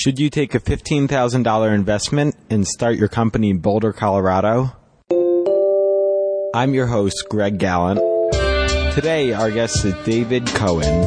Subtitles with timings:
[0.00, 4.72] Should you take a $15,000 investment and start your company in Boulder, Colorado?
[6.54, 8.00] I'm your host, Greg Galant.
[8.94, 11.04] Today, our guest is David Cohen.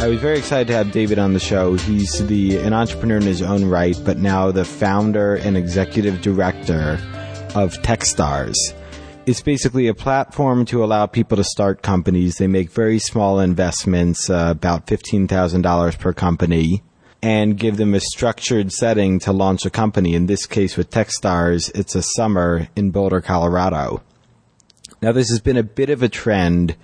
[0.00, 1.74] I was very excited to have David on the show.
[1.74, 7.00] He's the an entrepreneur in his own right, but now the founder and executive director
[7.56, 8.54] of Techstars.
[9.26, 12.36] It's basically a platform to allow people to start companies.
[12.36, 16.84] They make very small investments, uh, about $15,000 per company,
[17.26, 20.14] and give them a structured setting to launch a company.
[20.14, 24.00] In this case with Techstars, it's a summer in Boulder, Colorado.
[25.02, 26.76] Now this has been a bit of a trend.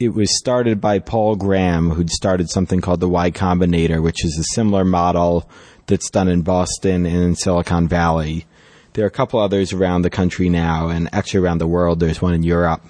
[0.00, 4.36] It was started by Paul Graham, who'd started something called the Y Combinator, which is
[4.36, 5.48] a similar model
[5.86, 8.46] that's done in Boston and in Silicon Valley.
[8.94, 12.00] There are a couple others around the country now, and actually around the world.
[12.00, 12.84] There's one in Europe.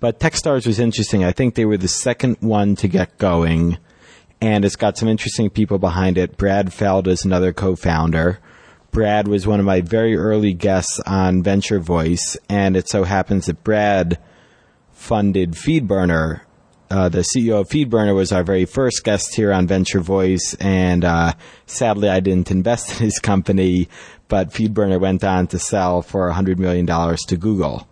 [0.00, 1.22] But Techstars was interesting.
[1.22, 3.78] I think they were the second one to get going,
[4.42, 6.36] and it's got some interesting people behind it.
[6.36, 8.40] Brad Feld is another co-founder.
[8.90, 13.46] Brad was one of my very early guests on Venture Voice, and it so happens
[13.46, 14.18] that Brad
[14.90, 16.40] funded FeedBurner.
[16.90, 21.04] Uh, the CEO of FeedBurner was our very first guest here on Venture Voice, and
[21.04, 21.34] uh,
[21.66, 23.88] sadly, I didn't invest in his company,
[24.26, 27.86] but FeedBurner went on to sell for $100 million to Google.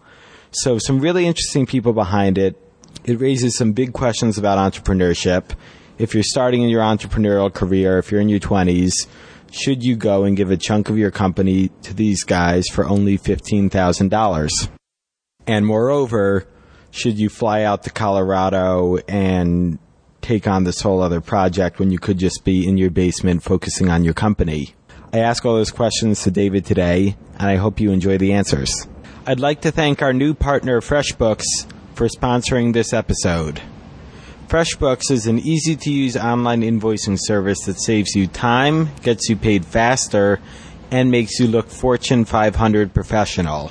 [0.50, 2.56] So, some really interesting people behind it.
[3.04, 5.52] It raises some big questions about entrepreneurship.
[6.00, 9.06] If you're starting in your entrepreneurial career, if you're in your 20s,
[9.50, 13.18] should you go and give a chunk of your company to these guys for only
[13.18, 14.48] $15,000?
[15.46, 16.46] And moreover,
[16.90, 19.78] should you fly out to Colorado and
[20.22, 23.90] take on this whole other project when you could just be in your basement focusing
[23.90, 24.74] on your company?
[25.12, 28.88] I ask all those questions to David today, and I hope you enjoy the answers.
[29.26, 33.60] I'd like to thank our new partner, FreshBooks, for sponsoring this episode.
[34.50, 39.36] FreshBooks is an easy to use online invoicing service that saves you time, gets you
[39.36, 40.40] paid faster,
[40.90, 43.70] and makes you look Fortune 500 professional.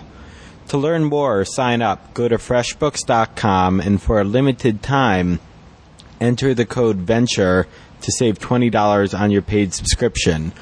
[0.69, 2.13] To learn more, or sign up.
[2.13, 5.41] Go to freshbooks.com and for a limited time,
[6.21, 7.67] enter the code VENTURE
[7.99, 10.53] to save $20 on your paid subscription.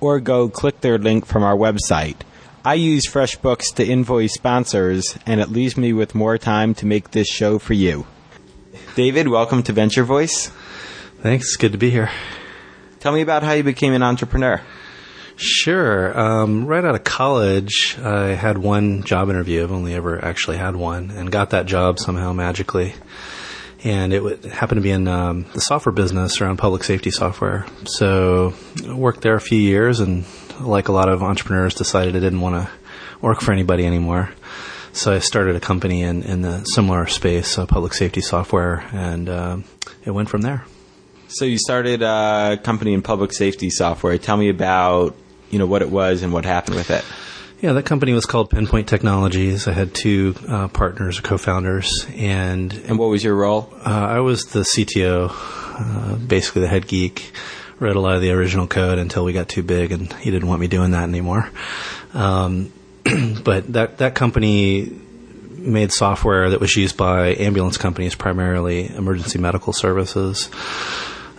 [0.00, 2.16] Or go click their link from our website.
[2.64, 7.10] I use FreshBooks to invoice sponsors, and it leaves me with more time to make
[7.10, 8.06] this show for you.
[8.96, 10.50] David, welcome to Venture Voice.
[11.20, 11.56] Thanks.
[11.56, 12.10] Good to be here.
[12.98, 14.62] Tell me about how you became an entrepreneur.
[15.36, 16.18] Sure.
[16.18, 19.62] Um, right out of college, I had one job interview.
[19.62, 22.94] I've only ever actually had one, and got that job somehow magically.
[23.84, 27.66] And it w- happened to be in um, the software business around public safety software.
[27.84, 28.54] So
[28.88, 30.24] I worked there a few years, and
[30.58, 32.70] like a lot of entrepreneurs, decided I didn't want to
[33.20, 34.30] work for anybody anymore.
[34.96, 39.28] So I started a company in, in the similar space, uh, public safety software, and
[39.28, 39.58] uh,
[40.06, 40.64] it went from there.
[41.28, 44.16] So you started a company in public safety software.
[44.16, 45.14] Tell me about
[45.50, 47.04] you know what it was and what happened with it.
[47.60, 49.68] Yeah, that company was called Pinpoint Technologies.
[49.68, 53.68] I had two uh, partners, co-founders, and and what was your role?
[53.84, 57.32] Uh, I was the CTO, uh, basically the head geek.
[57.80, 60.48] Wrote a lot of the original code until we got too big, and he didn't
[60.48, 61.50] want me doing that anymore.
[62.14, 62.72] Um,
[63.44, 64.90] but that that company
[65.56, 70.50] made software that was used by ambulance companies, primarily emergency medical services.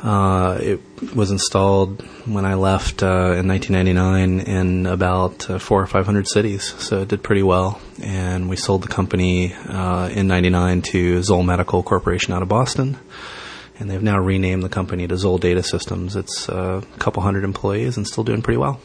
[0.03, 0.79] Uh, it
[1.15, 6.27] was installed when I left uh, in 1999 in about uh, four or five hundred
[6.27, 7.81] cities, so it did pretty well.
[8.01, 12.97] And we sold the company uh, in '99 to Zoll Medical Corporation out of Boston,
[13.79, 16.15] and they've now renamed the company to Zoll Data Systems.
[16.15, 18.79] It's uh, a couple hundred employees and still doing pretty well.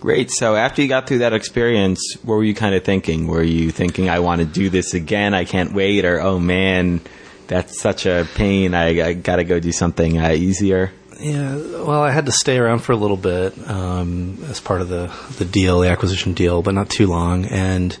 [0.00, 0.30] Great.
[0.30, 3.26] So after you got through that experience, what were you kind of thinking?
[3.26, 5.34] Were you thinking, I want to do this again?
[5.34, 7.00] I can't wait, or oh man
[7.48, 8.74] that's such a pain.
[8.74, 10.92] I, I got to go do something uh, easier.
[11.18, 14.88] Yeah, well, I had to stay around for a little bit um, as part of
[14.88, 17.98] the the deal, the acquisition deal, but not too long, and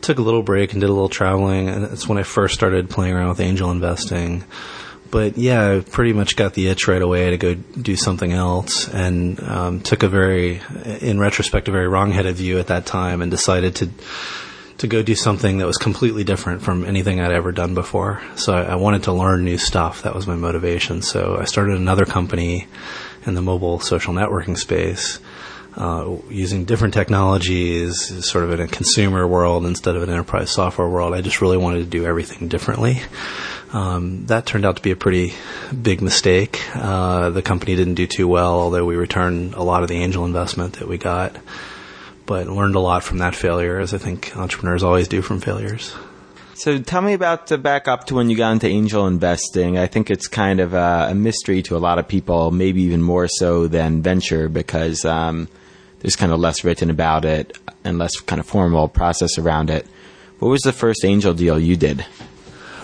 [0.00, 1.68] took a little break and did a little traveling.
[1.68, 4.44] And that's when I first started playing around with angel investing.
[5.10, 8.88] But yeah, I pretty much got the itch right away to go do something else,
[8.88, 10.60] and um, took a very,
[11.00, 13.90] in retrospect, a very wrong-headed view at that time, and decided to
[14.78, 18.20] to go do something that was completely different from anything I'd ever done before.
[18.34, 20.02] So I, I, wanted to learn new stuff.
[20.02, 21.00] That was my motivation.
[21.00, 22.66] So I started another company
[23.24, 25.18] in the mobile social networking space.
[25.76, 30.88] Uh, using different technologies, sort of in a consumer world instead of an enterprise software
[30.88, 31.12] world.
[31.12, 33.02] I just really wanted to do everything differently.
[33.76, 35.34] Um, that turned out to be a pretty
[35.82, 36.62] big mistake.
[36.74, 40.24] Uh, the company didn't do too well, although we returned a lot of the angel
[40.24, 41.36] investment that we got
[42.26, 45.94] but learned a lot from that failure, as I think entrepreneurs always do from failures.
[46.54, 49.78] So tell me about the back up to when you got into angel investing.
[49.78, 53.02] I think it's kind of a, a mystery to a lot of people, maybe even
[53.02, 55.48] more so than venture, because um,
[56.00, 59.86] there's kind of less written about it and less kind of formal process around it.
[60.38, 62.04] What was the first angel deal you did?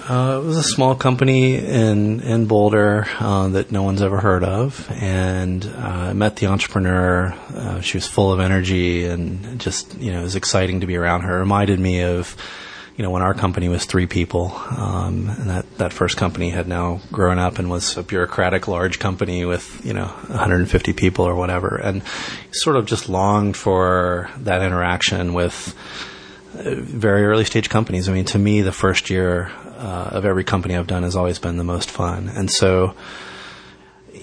[0.08, 4.42] Uh, it was a small company in in Boulder uh, that no one's ever heard
[4.42, 7.32] of, and uh, I met the entrepreneur.
[7.54, 10.96] Uh, she was full of energy and just you know it was exciting to be
[10.96, 11.36] around her.
[11.36, 12.36] It reminded me of
[12.96, 16.66] you know when our company was three people, um, and that that first company had
[16.66, 21.36] now grown up and was a bureaucratic large company with you know 150 people or
[21.36, 22.02] whatever, and
[22.50, 25.76] sort of just longed for that interaction with
[26.58, 28.08] uh, very early stage companies.
[28.08, 29.52] I mean, to me, the first year
[29.82, 32.28] uh, of every company I've done has always been the most fun.
[32.28, 32.94] And so,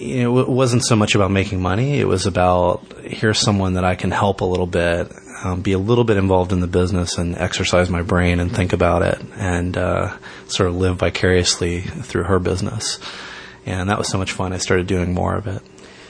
[0.00, 2.00] it wasn't so much about making money.
[2.00, 5.12] It was about here's someone that I can help a little bit,
[5.44, 8.72] um, be a little bit involved in the business, and exercise my brain and think
[8.72, 10.16] about it, and uh,
[10.46, 12.98] sort of live vicariously through her business.
[13.66, 14.54] And that was so much fun.
[14.54, 15.62] I started doing more of it.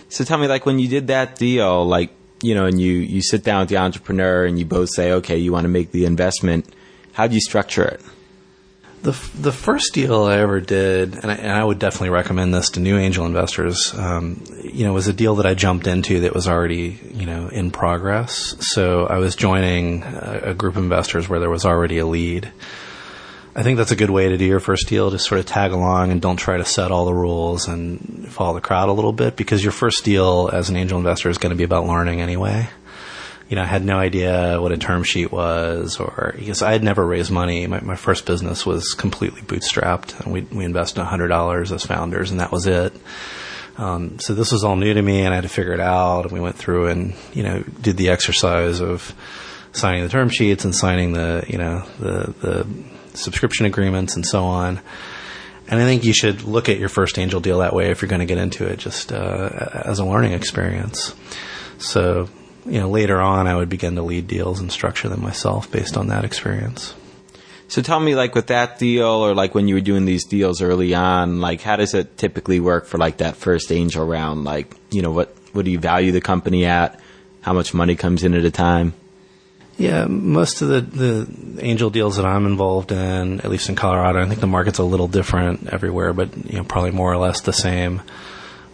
[0.09, 2.11] So tell me, like when you did that deal, like
[2.43, 5.39] you know, and you you sit down with the entrepreneur and you both say, okay,
[5.39, 6.73] you want to make the investment.
[7.13, 8.01] How do you structure it?
[9.03, 12.71] The the first deal I ever did, and I, and I would definitely recommend this
[12.71, 13.95] to new angel investors.
[13.97, 17.49] Um, you know, was a deal that I jumped into that was already you know
[17.49, 18.57] in progress.
[18.75, 22.53] So I was joining a, a group of investors where there was already a lead.
[23.57, 25.11] I think that's a good way to do your first deal.
[25.11, 28.55] Just sort of tag along and don't try to set all the rules and follow
[28.55, 31.51] the crowd a little bit because your first deal as an angel investor is going
[31.51, 32.69] to be about learning anyway
[33.51, 36.85] you know, I had no idea what a term sheet was or because I had
[36.85, 37.67] never raised money.
[37.67, 42.39] My, my first business was completely bootstrapped and we, we invested $100 as founders and
[42.39, 42.95] that was it.
[43.77, 46.27] Um, so this was all new to me and I had to figure it out.
[46.27, 49.13] And we went through and, you know, did the exercise of
[49.73, 52.67] signing the term sheets and signing the, you know, the, the
[53.19, 54.81] subscription agreements and so on.
[55.67, 58.09] And I think you should look at your first angel deal that way if you're
[58.09, 61.17] going to get into it, just uh, as a learning experience.
[61.79, 62.29] So
[62.67, 65.97] you know, later on, I would begin to lead deals and structure them myself based
[65.97, 66.95] on that experience.
[67.69, 70.61] So tell me, like with that deal, or like when you were doing these deals
[70.61, 74.45] early on, like how does it typically work for like that first angel round?
[74.45, 77.01] Like, you know, what what do you value the company at?
[77.43, 78.93] How much money comes in at a time?
[79.79, 84.21] Yeah, most of the, the angel deals that I'm involved in, at least in Colorado,
[84.21, 87.41] I think the market's a little different everywhere, but you know, probably more or less
[87.41, 88.03] the same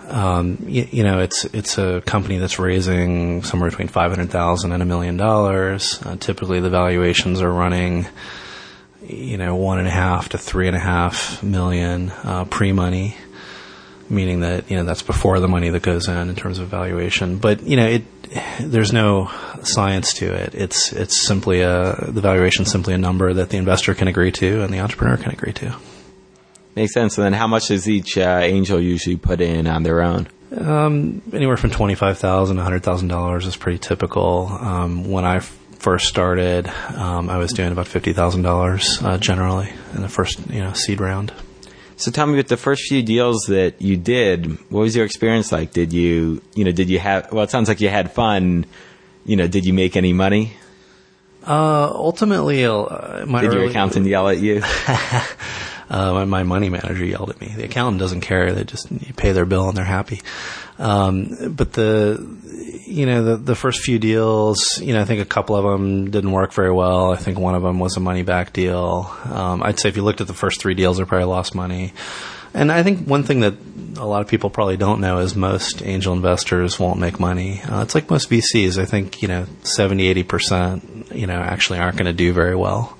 [0.08, 4.72] um, you, you, know, it's it's a company that's raising somewhere between five hundred thousand
[4.72, 6.00] and a million dollars.
[6.04, 8.06] Uh, typically, the valuations are running,
[9.02, 13.16] you know, one and a half to three and a half million uh, pre-money,
[14.08, 17.38] meaning that you know that's before the money that goes in in terms of valuation.
[17.38, 18.02] But you know, it
[18.60, 19.30] there's no
[19.62, 20.54] science to it.
[20.54, 24.62] It's it's simply a the valuation simply a number that the investor can agree to
[24.62, 25.76] and the entrepreneur can agree to.
[26.76, 27.16] Makes sense.
[27.16, 30.28] And then how much does each uh, angel usually put in on their own?
[30.54, 34.46] Um, anywhere from twenty-five thousand to hundred thousand dollars is pretty typical.
[34.48, 38.98] Um, when I f- first started, um, I was doing about fifty thousand uh, dollars
[39.20, 41.32] generally in the first you know seed round.
[41.96, 45.50] So tell me, with the first few deals that you did, what was your experience
[45.50, 45.72] like?
[45.72, 47.32] Did you you know did you have?
[47.32, 48.66] Well, it sounds like you had fun.
[49.24, 50.52] You know, did you make any money?
[51.44, 54.62] Uh, ultimately, uh, my did your accountant yell at you?
[55.88, 57.52] Uh, my money manager yelled at me.
[57.56, 60.20] The accountant doesn't care; they just pay their bill and they're happy.
[60.78, 62.24] Um, but the
[62.86, 66.10] you know the the first few deals, you know, I think a couple of them
[66.10, 67.12] didn't work very well.
[67.12, 69.10] I think one of them was a money back deal.
[69.24, 71.92] Um, I'd say if you looked at the first three deals, they probably lost money.
[72.56, 73.54] And I think one thing that
[73.98, 77.60] a lot of people probably don't know is most angel investors won't make money.
[77.60, 78.78] Uh, it's like most VCs.
[78.78, 82.95] I think, you know, 70, 80%, you know, actually aren't going to do very well.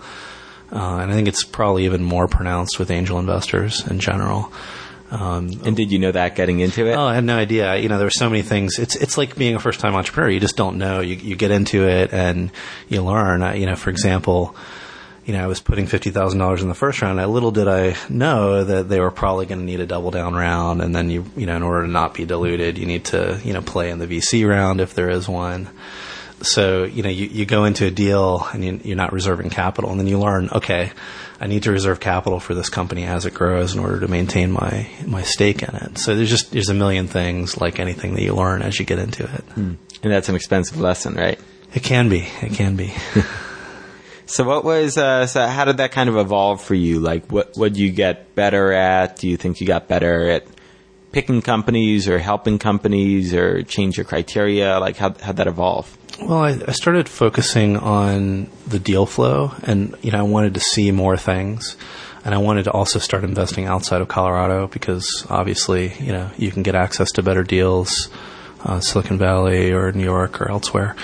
[0.77, 4.53] Uh, and I think it's probably even more pronounced with angel investors in general.
[5.11, 6.95] Um, and did you know that getting into it?
[6.95, 7.77] Oh, I had no idea.
[7.77, 8.79] You know, there were so many things.
[8.79, 10.29] It's it's like being a first time entrepreneur.
[10.29, 11.01] You just don't know.
[11.01, 12.51] You you get into it and
[12.89, 13.43] you learn.
[13.43, 14.55] Uh, you know, for example,
[15.25, 17.21] you know, I was putting fifty thousand dollars in the first round.
[17.21, 20.35] I little did I know that they were probably going to need a double down
[20.35, 23.41] round, and then you you know, in order to not be diluted, you need to
[23.45, 25.71] you know play in the VC round if there is one
[26.47, 29.91] so you know you, you go into a deal and you, you're not reserving capital
[29.91, 30.91] and then you learn okay
[31.41, 34.51] i need to reserve capital for this company as it grows in order to maintain
[34.51, 35.99] my my stake in it.
[35.99, 38.99] So there's just there's a million things like anything that you learn as you get
[38.99, 39.47] into it.
[39.51, 39.77] Mm.
[40.03, 41.39] and that's an expensive lesson right?
[41.75, 42.27] It can be.
[42.41, 42.95] It can be.
[44.29, 46.99] So what was uh, so how did that kind of evolve for you?
[46.99, 49.19] Like what would you get better at?
[49.19, 50.47] Do you think you got better at
[51.13, 54.81] picking companies or helping companies or change your criteria?
[54.81, 59.95] Like how how'd that evolve Well, I, I started focusing on the deal flow, and
[60.03, 61.77] you know, I wanted to see more things,
[62.25, 66.51] and I wanted to also start investing outside of Colorado because obviously, you know, you
[66.51, 68.09] can get access to better deals,
[68.65, 70.97] uh, Silicon Valley or New York or elsewhere.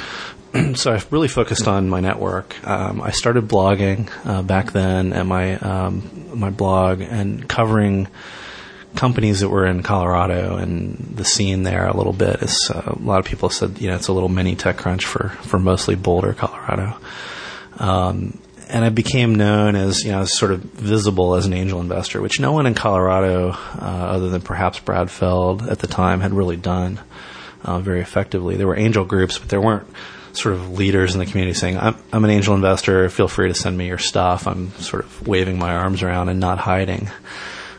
[0.75, 2.67] so I really focused on my network.
[2.67, 8.09] Um, I started blogging uh, back then at my um, my blog and covering
[8.95, 12.43] companies that were in Colorado and the scene there a little bit.
[12.43, 15.29] Is uh, a lot of people said you know it's a little mini TechCrunch for
[15.29, 16.97] for mostly Boulder, Colorado.
[17.79, 22.21] Um, and I became known as you know sort of visible as an angel investor,
[22.23, 26.33] which no one in Colorado, uh, other than perhaps Brad Feld at the time, had
[26.33, 27.01] really done
[27.65, 28.57] uh, very effectively.
[28.57, 29.87] There were angel groups, but there weren't
[30.33, 33.55] sort of leaders in the community saying, I'm, I'm, an angel investor, feel free to
[33.55, 34.47] send me your stuff.
[34.47, 37.11] I'm sort of waving my arms around and not hiding.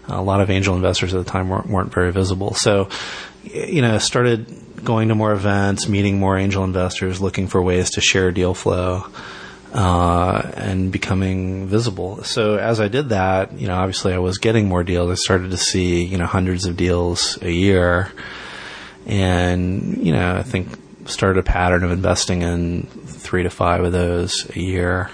[0.08, 2.54] A lot of angel investors at the time weren't, weren't very visible.
[2.56, 2.90] So,
[3.44, 8.02] you know, started going to more events, meeting more angel investors, looking for ways to
[8.02, 9.06] share deal flow.
[9.74, 12.24] Uh, and becoming visible.
[12.24, 15.10] So as I did that, you know, obviously I was getting more deals.
[15.10, 18.12] I started to see, you know, hundreds of deals a year.
[19.08, 20.78] And, you know, I think
[21.10, 25.10] started a pattern of investing in three to five of those a year.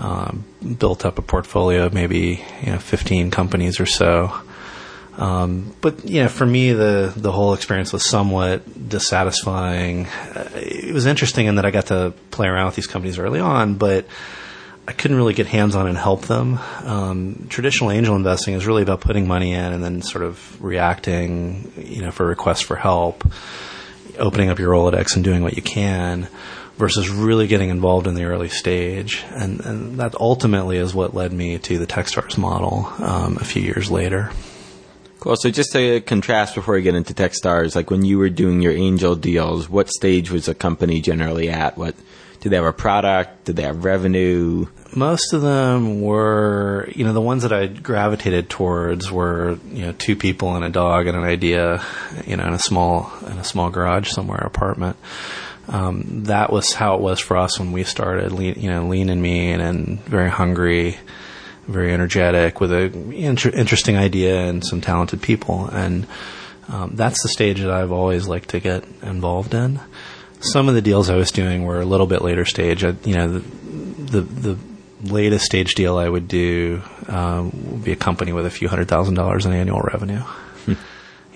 [0.00, 0.46] Um,
[0.78, 4.32] built up a portfolio of maybe you know 15 companies or so.
[5.18, 10.06] Um, but you know, for me, the the whole experience was somewhat dissatisfying.
[10.06, 13.40] Uh, it was interesting in that I got to play around with these companies early
[13.40, 14.06] on, but
[14.88, 16.58] I couldn't really get hands on and help them.
[16.82, 21.70] Um, traditional angel investing is really about putting money in and then sort of reacting,
[21.76, 23.22] you know, for requests for help
[24.18, 26.28] opening up your Rolodex and doing what you can
[26.80, 29.22] versus really getting involved in the early stage.
[29.30, 33.62] And, and that ultimately is what led me to the Techstars model um, a few
[33.62, 34.32] years later.
[35.20, 35.36] Cool.
[35.36, 38.72] So just to contrast before we get into Techstars, like when you were doing your
[38.72, 41.76] angel deals, what stage was a company generally at?
[41.76, 41.94] What
[42.40, 43.44] did they have a product?
[43.44, 44.66] Did they have revenue?
[44.94, 49.92] most of them were, you know, the ones that I gravitated towards were, you know,
[49.92, 51.82] two people and a dog and an idea,
[52.26, 54.96] you know, in a small in a small garage somewhere, apartment.
[55.70, 58.32] Um, that was how it was for us when we started.
[58.32, 60.98] Lean, you know, lean and mean and very hungry,
[61.68, 65.66] very energetic, with a inter- interesting idea and some talented people.
[65.66, 66.08] And
[66.68, 69.80] um, that's the stage that I've always liked to get involved in.
[70.40, 72.82] Some of the deals I was doing were a little bit later stage.
[72.82, 74.58] I, you know, the, the the
[75.02, 78.88] latest stage deal I would do um, would be a company with a few hundred
[78.88, 80.20] thousand dollars in annual revenue.
[80.20, 80.74] Hmm.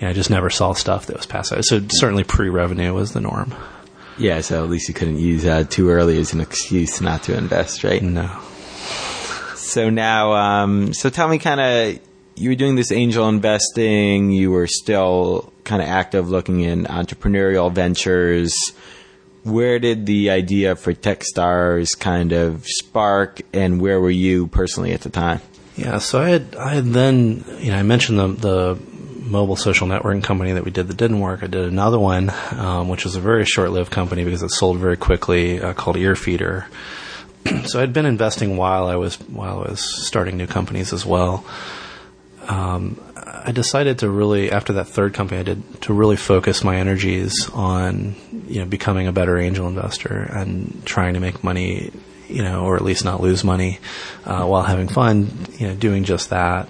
[0.00, 1.64] Yeah, I just never saw stuff that was past that.
[1.64, 3.54] So certainly pre-revenue was the norm.
[4.18, 7.36] Yeah, so at least you couldn't use uh, too early as an excuse not to
[7.36, 8.02] invest, right?
[8.02, 8.40] No.
[9.56, 12.00] So now, um, so tell me, kind of,
[12.36, 14.30] you were doing this angel investing.
[14.30, 18.54] You were still kind of active, looking in entrepreneurial ventures
[19.44, 25.02] where did the idea for Techstars kind of spark, and where were you personally at
[25.02, 25.40] the time?
[25.76, 28.78] Yeah, so I had I had then you know I mentioned the the
[29.24, 31.42] mobile social networking company that we did that didn't work.
[31.42, 34.78] I did another one, um, which was a very short lived company because it sold
[34.78, 36.66] very quickly, uh, called Earfeeder.
[37.66, 41.44] so I'd been investing while I was while I was starting new companies as well.
[42.48, 46.76] Um, I decided to really, after that third company I did, to really focus my
[46.76, 48.14] energies on,
[48.46, 51.90] you know, becoming a better angel investor and trying to make money,
[52.28, 53.80] you know, or at least not lose money
[54.24, 55.28] uh, while having fun,
[55.58, 56.68] you know, doing just that.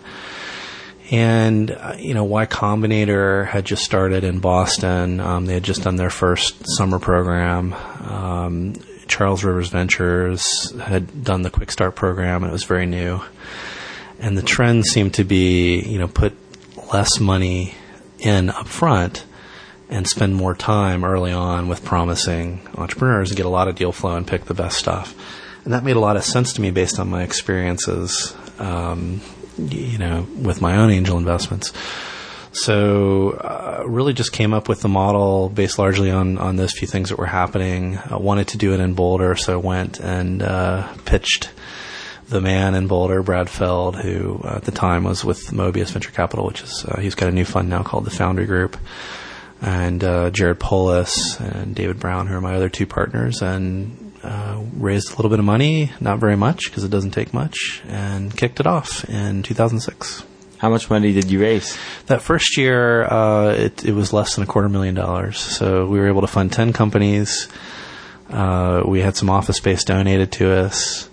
[1.11, 5.20] And, uh, you know, Y Combinator had just started in Boston.
[5.20, 7.75] Um, they had just done their first summer program.
[7.75, 8.75] Um,
[9.06, 13.20] Charles Rivers Ventures had done the Quick Start program, and it was very new.
[14.18, 16.32] And the trend seemed to be, you know, put
[16.92, 17.75] less money
[18.18, 19.26] in up front
[19.90, 23.92] and spend more time early on with promising entrepreneurs and get a lot of deal
[23.92, 25.14] flow and pick the best stuff.
[25.64, 29.20] And that made a lot of sense to me based on my experiences, um,
[29.58, 31.73] you know, with my own angel investments.
[32.52, 36.87] So, uh, really just came up with the model based largely on, on those few
[36.87, 37.99] things that were happening.
[37.99, 41.50] I wanted to do it in Boulder, so I went and uh, pitched
[42.28, 46.12] the man in Boulder, Brad Feld, who uh, at the time was with Mobius Venture
[46.12, 48.76] Capital, which is uh, he's got a new fund now called the Foundry Group,
[49.61, 54.61] and uh, Jared Polis and David Brown, who are my other two partners, and uh,
[54.76, 58.35] raised a little bit of money, not very much because it doesn't take much, and
[58.37, 60.25] kicked it off in 2006.
[60.59, 61.76] How much money did you raise?
[62.07, 65.38] That first year, uh, it, it was less than a quarter million dollars.
[65.38, 67.49] So we were able to fund 10 companies.
[68.31, 71.11] Uh, we had some office space donated to us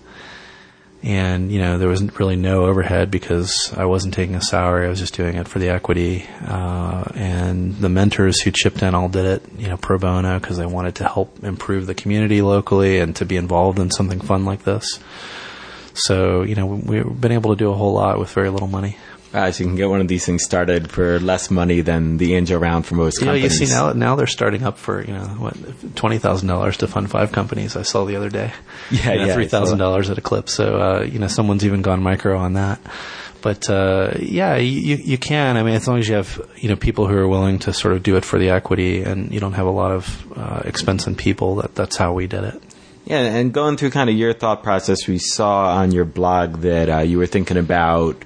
[1.02, 4.86] and you know there wasn't really no overhead because I wasn't taking a salary.
[4.86, 8.94] I was just doing it for the equity, uh, and the mentors who chipped in
[8.94, 12.40] all did it, you know, pro bono because they wanted to help improve the community
[12.42, 15.00] locally and to be involved in something fun like this.
[15.94, 18.96] So you know we've been able to do a whole lot with very little money.
[19.34, 22.34] Uh, so you can get one of these things started for less money than the
[22.34, 23.60] angel round for most You know, companies.
[23.60, 25.56] you see now now they're starting up for you know what
[25.96, 27.74] twenty thousand dollars to fund five companies.
[27.76, 28.52] I saw the other day.
[28.90, 30.48] Yeah, You know, yeah, three thousand dollars at a clip.
[30.50, 32.78] So uh, you know, someone's even gone micro on that.
[33.40, 35.56] But uh, yeah, you you can.
[35.56, 37.94] I mean, as long as you have you know people who are willing to sort
[37.94, 41.06] of do it for the equity, and you don't have a lot of uh, expense
[41.06, 41.56] in people.
[41.56, 42.62] That that's how we did it.
[43.06, 46.88] Yeah, and going through kind of your thought process, we saw on your blog that
[46.88, 48.22] uh, you were thinking about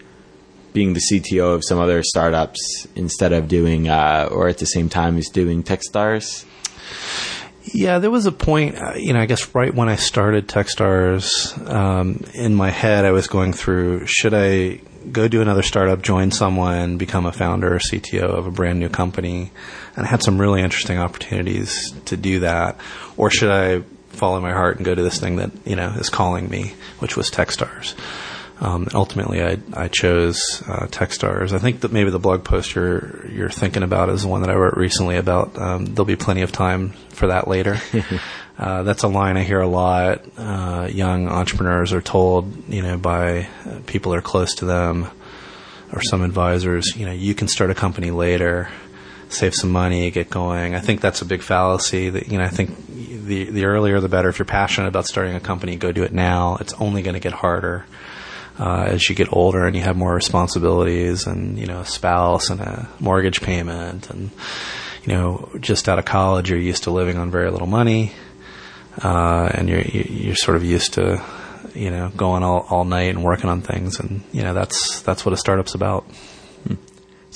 [0.76, 4.90] being the CTO of some other startups instead of doing, uh, or at the same
[4.90, 6.44] time as doing Techstars.
[7.64, 11.26] Yeah, there was a point, uh, you know, I guess right when I started Techstars,
[11.66, 16.30] um, in my head, I was going through should I go do another startup, join
[16.30, 19.52] someone, become a founder or CTO of a brand new company?
[19.96, 22.76] And I had some really interesting opportunities to do that.
[23.16, 26.10] Or should I follow my heart and go to this thing that, you know, is
[26.10, 27.94] calling me, which was Techstars?
[28.58, 31.52] Um, ultimately, I, I chose uh, Techstars.
[31.52, 34.50] I think that maybe the blog post you're you're thinking about is the one that
[34.50, 35.58] I wrote recently about.
[35.58, 37.78] Um, there'll be plenty of time for that later.
[38.58, 40.22] uh, that's a line I hear a lot.
[40.38, 45.10] Uh, young entrepreneurs are told, you know, by uh, people that are close to them
[45.92, 48.70] or some advisors, you know, you can start a company later,
[49.28, 50.74] save some money, get going.
[50.74, 52.08] I think that's a big fallacy.
[52.08, 54.30] That you know, I think the the earlier the better.
[54.30, 56.56] If you're passionate about starting a company, go do it now.
[56.58, 57.84] It's only going to get harder
[58.58, 62.50] uh, as you get older and you have more responsibilities and you know a spouse
[62.50, 64.30] and a mortgage payment and
[65.04, 68.12] you know just out of college you're used to living on very little money
[69.02, 71.22] uh, and you're you're sort of used to
[71.74, 75.24] you know going all, all night and working on things and you know that's that's
[75.24, 76.06] what a startup's about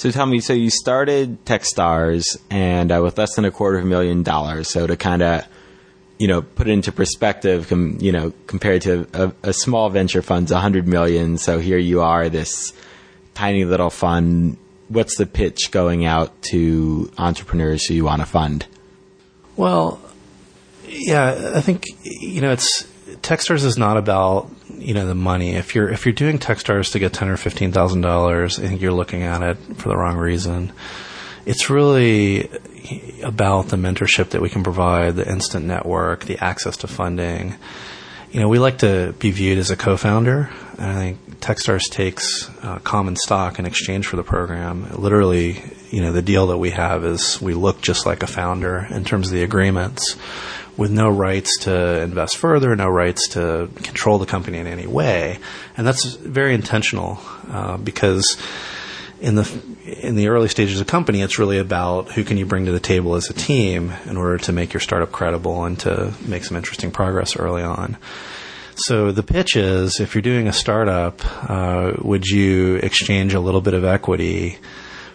[0.00, 3.84] So tell me, so you started Techstars and uh, with less than a quarter of
[3.84, 4.70] a million dollars.
[4.70, 5.44] So to kind of,
[6.20, 10.20] you know, put it into perspective, com, you know, compared to a, a small venture
[10.20, 11.38] fund's a hundred million.
[11.38, 12.74] So here you are, this
[13.32, 14.58] tiny little fund.
[14.88, 18.66] What's the pitch going out to entrepreneurs who you want to fund?
[19.56, 19.98] Well,
[20.86, 22.82] yeah, I think you know it's
[23.22, 25.52] Techstars is not about you know the money.
[25.52, 28.82] If you're if you're doing Techstars to get ten or fifteen thousand dollars, I think
[28.82, 30.70] you're looking at it for the wrong reason.
[31.46, 32.50] It's really
[33.22, 37.56] about the mentorship that we can provide, the instant network, the access to funding.
[38.30, 42.48] You know, we like to be viewed as a co-founder, and I think Techstars takes
[42.62, 44.88] uh, common stock in exchange for the program.
[44.94, 48.86] Literally, you know, the deal that we have is we look just like a founder
[48.90, 50.16] in terms of the agreements,
[50.76, 55.38] with no rights to invest further, no rights to control the company in any way,
[55.76, 58.36] and that's very intentional uh, because
[59.20, 62.66] in the in the early stages of company, it's really about who can you bring
[62.66, 66.12] to the table as a team in order to make your startup credible and to
[66.26, 67.98] make some interesting progress early on.
[68.76, 73.60] So the pitch is, if you're doing a startup, uh, would you exchange a little
[73.60, 74.58] bit of equity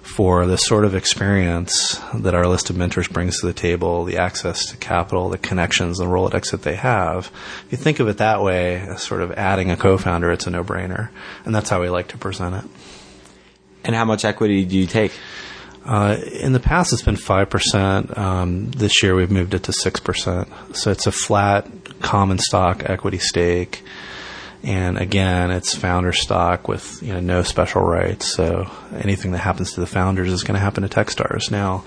[0.03, 4.17] for the sort of experience that our list of mentors brings to the table, the
[4.17, 7.31] access to capital, the connections, the Rolodex that they have?
[7.65, 11.09] If you think of it that way, sort of adding a co-founder, it's a no-brainer,
[11.43, 12.65] and that's how we like to present it.
[13.85, 15.11] And how much equity do you take?
[15.85, 18.17] Uh, in the past, it's been five percent.
[18.17, 20.47] Um, this year, we've moved it to six percent.
[20.73, 21.67] So it's a flat
[22.01, 23.83] common stock equity stake,
[24.63, 28.33] and again, it's founder stock with you know no special rights.
[28.33, 31.51] So anything that happens to the founders is going to happen to Techstars.
[31.51, 31.85] Now,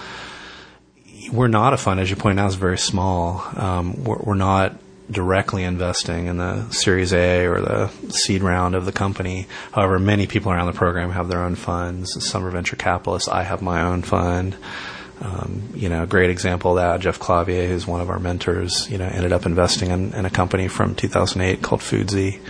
[1.32, 3.44] we're not a fund, as you point out, is very small.
[3.56, 4.78] Um, we're, we're not
[5.10, 9.46] directly investing in the Series A or the seed round of the company.
[9.72, 12.16] However, many people around the program have their own funds.
[12.26, 13.28] Some are venture capitalists.
[13.28, 14.56] I have my own fund.
[15.20, 18.88] Um, you know, a great example of that, Jeff Clavier, who's one of our mentors,
[18.88, 22.40] you know, ended up investing in, in a company from 2008 called Foodzie.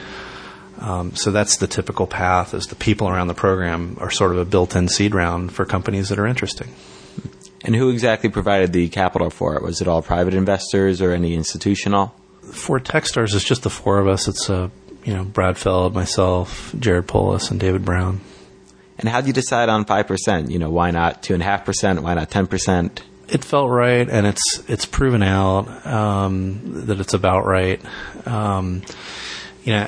[0.78, 4.38] Um, so that's the typical path is the people around the program are sort of
[4.38, 6.68] a built-in seed round for companies that are interesting.
[7.64, 9.62] And who exactly provided the capital for it?
[9.62, 12.14] Was it all private investors or any institutional?
[12.52, 14.28] For Techstars, it's just the four of us.
[14.28, 14.68] It's uh,
[15.04, 18.20] you know Brad Feld, myself, Jared Polis, and David Brown.
[18.98, 20.50] And how did you decide on five percent?
[20.50, 22.02] You know, why not two and a half percent?
[22.02, 23.02] Why not ten percent?
[23.28, 27.80] It felt right, and it's it's proven out um, that it's about right.
[28.26, 28.82] Um,
[29.64, 29.86] you know,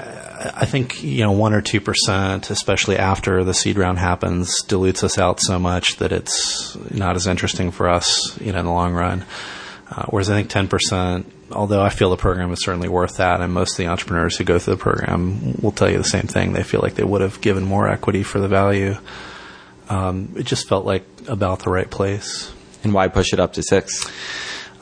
[0.55, 5.03] I think you know one or two percent, especially after the seed round happens, dilutes
[5.03, 8.39] us out so much that it's not as interesting for us.
[8.41, 9.25] You know, in the long run.
[9.91, 13.53] Uh, whereas I think 10%, although I feel the program is certainly worth that, and
[13.53, 16.53] most of the entrepreneurs who go through the program will tell you the same thing.
[16.53, 18.97] They feel like they would have given more equity for the value.
[19.89, 22.53] Um, it just felt like about the right place.
[22.83, 24.11] And why push it up to six?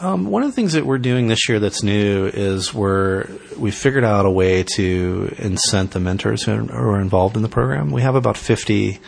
[0.00, 3.26] Um, one of the things that we're doing this year that's new is we're
[3.57, 7.90] we figured out a way to incent the mentors who are involved in the program.
[7.90, 9.00] We have about 50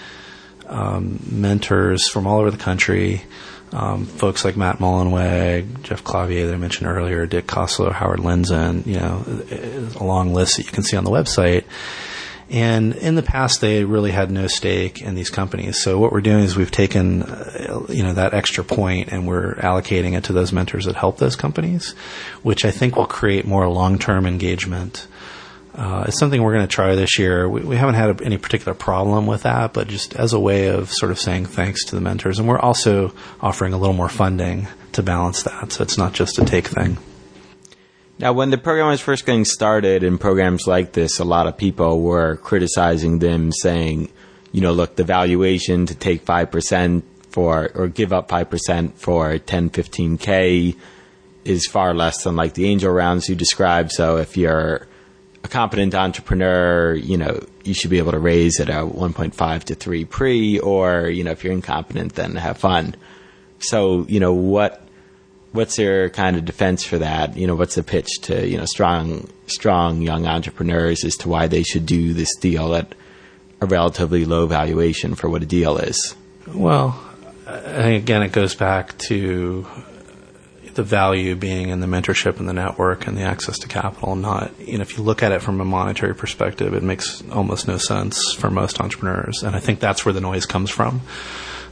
[0.66, 3.22] um, mentors from all over the country.
[3.72, 8.84] Um, folks like Matt Mullenweg, Jeff Clavier that I mentioned earlier, Dick Costolo, Howard Lindzen,
[8.84, 9.24] you know,
[10.00, 11.64] a long list that you can see on the website.
[12.50, 15.80] And in the past, they really had no stake in these companies.
[15.80, 19.54] So what we're doing is we've taken, uh, you know, that extra point and we're
[19.54, 21.92] allocating it to those mentors that help those companies,
[22.42, 25.06] which I think will create more long-term engagement.
[25.80, 27.48] Uh, it's something we're going to try this year.
[27.48, 30.66] We, we haven't had a, any particular problem with that, but just as a way
[30.66, 32.38] of sort of saying thanks to the mentors.
[32.38, 35.72] And we're also offering a little more funding to balance that.
[35.72, 36.98] So it's not just a take thing.
[38.18, 41.56] Now, when the program was first getting started in programs like this, a lot of
[41.56, 44.12] people were criticizing them, saying,
[44.52, 49.70] you know, look, the valuation to take 5% for, or give up 5% for 10,
[49.70, 50.76] 15K
[51.46, 53.92] is far less than like the angel rounds you described.
[53.92, 54.86] So if you're
[55.42, 60.04] a competent entrepreneur, you know, you should be able to raise at 1.5 to 3
[60.04, 62.94] pre, or, you know, if you're incompetent, then have fun.
[63.60, 64.86] So, you know, what,
[65.52, 67.36] what's your kind of defense for that?
[67.36, 71.46] You know, what's the pitch to you know strong strong young entrepreneurs as to why
[71.46, 72.94] they should do this deal at
[73.60, 76.14] a relatively low valuation for what a deal is?
[76.46, 76.98] Well,
[77.46, 79.66] I think again, it goes back to
[80.74, 84.16] the value being in the mentorship and the network and the access to capital.
[84.16, 87.68] Not, you know, if you look at it from a monetary perspective, it makes almost
[87.68, 91.02] no sense for most entrepreneurs, and I think that's where the noise comes from.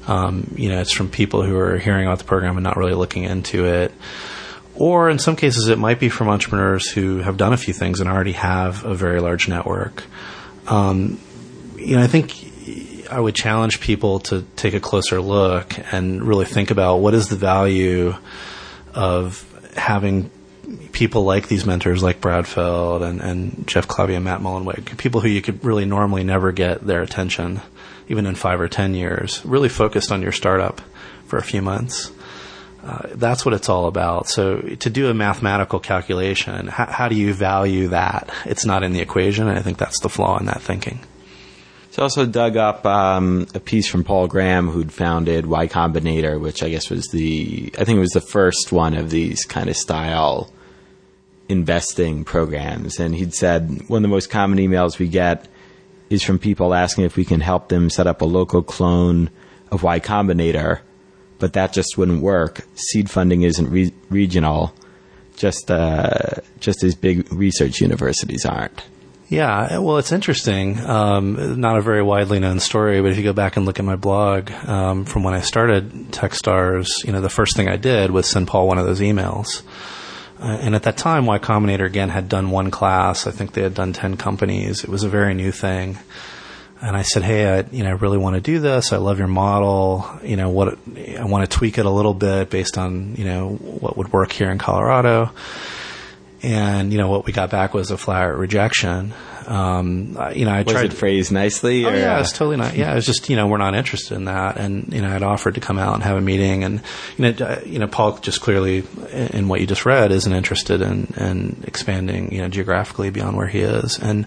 [0.06, 2.94] Um, you know, it's from people who are hearing about the program and not really
[2.94, 3.92] looking into it.
[4.74, 8.00] Or in some cases, it might be from entrepreneurs who have done a few things
[8.00, 10.04] and already have a very large network.
[10.66, 11.20] Um,
[11.76, 12.32] you know, I think
[13.11, 17.28] I would challenge people to take a closer look and really think about what is
[17.28, 18.14] the value
[18.98, 20.28] of having
[20.90, 25.20] people like these mentors, like Brad Feld and, and Jeff Clavier and Matt Mullenweg, people
[25.20, 27.61] who you could really normally never get their attention
[28.08, 30.80] even in five or ten years, really focused on your startup
[31.26, 32.11] for a few months.
[32.82, 34.28] Uh, that's what it's all about.
[34.28, 38.30] So to do a mathematical calculation, how, how do you value that?
[38.46, 39.46] It's not in the equation.
[39.46, 41.00] I think that's the flaw in that thinking.
[41.98, 46.62] So also dug up um, a piece from Paul Graham, who'd founded Y Combinator, which
[46.62, 49.76] I guess was the I think it was the first one of these kind of
[49.76, 50.48] style
[51.48, 53.00] investing programs.
[53.00, 55.48] And he'd said one of the most common emails we get
[56.08, 59.28] is from people asking if we can help them set up a local clone
[59.72, 60.78] of Y Combinator,
[61.40, 62.64] but that just wouldn't work.
[62.76, 64.72] Seed funding isn't re- regional,
[65.34, 68.84] just uh, just as big research universities aren't.
[69.29, 70.81] Yeah, well, it's interesting.
[70.81, 73.85] Um, not a very widely known story, but if you go back and look at
[73.85, 78.11] my blog um, from when I started TechStars, you know, the first thing I did
[78.11, 79.62] was send Paul one of those emails.
[80.41, 83.27] Uh, and at that time, Y Combinator again had done one class.
[83.27, 84.83] I think they had done 10 companies.
[84.83, 85.99] It was a very new thing.
[86.81, 88.93] And I said, Hey, I, you know, I really want to do this.
[88.93, 90.09] I love your model.
[90.23, 90.79] You know, what,
[91.19, 94.33] I want to tweak it a little bit based on, you know, what would work
[94.33, 95.33] here in Colorado.
[96.42, 99.12] And, you know, what we got back was a flat rejection.
[99.46, 100.85] Um, you know, I was tried.
[100.87, 101.85] it phrased nicely?
[101.85, 102.77] Oh, or, yeah, uh, it's totally not.
[102.77, 104.57] Yeah, it's just, you know, we're not interested in that.
[104.57, 106.64] And, you know, I'd offered to come out and have a meeting.
[106.64, 106.83] And,
[107.16, 111.12] you know, you know, Paul just clearly, in what you just read, isn't interested in,
[111.16, 113.98] in expanding, you know, geographically beyond where he is.
[113.98, 114.27] And,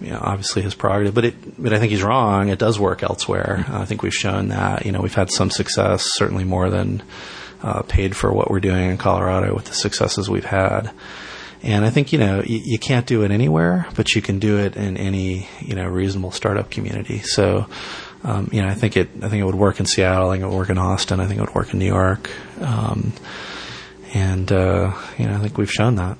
[0.00, 2.48] you know, obviously his prerogative, but it, but I think he's wrong.
[2.50, 3.64] It does work elsewhere.
[3.68, 7.02] I think we've shown that, you know, we've had some success, certainly more than,
[7.62, 10.90] uh, paid for what we're doing in Colorado with the successes we've had.
[11.64, 14.58] And I think, you know, you, you, can't do it anywhere, but you can do
[14.58, 17.20] it in any, you know, reasonable startup community.
[17.20, 17.66] So,
[18.22, 20.28] um, you know, I think it, I think it would work in Seattle.
[20.28, 21.20] I think it would work in Austin.
[21.20, 22.30] I think it would work in New York.
[22.60, 23.14] Um,
[24.12, 26.18] and, uh, you know, I think we've shown that.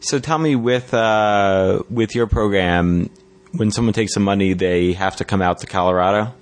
[0.00, 3.08] So tell me with, uh, with your program,
[3.52, 6.34] when someone takes some money, they have to come out to Colorado?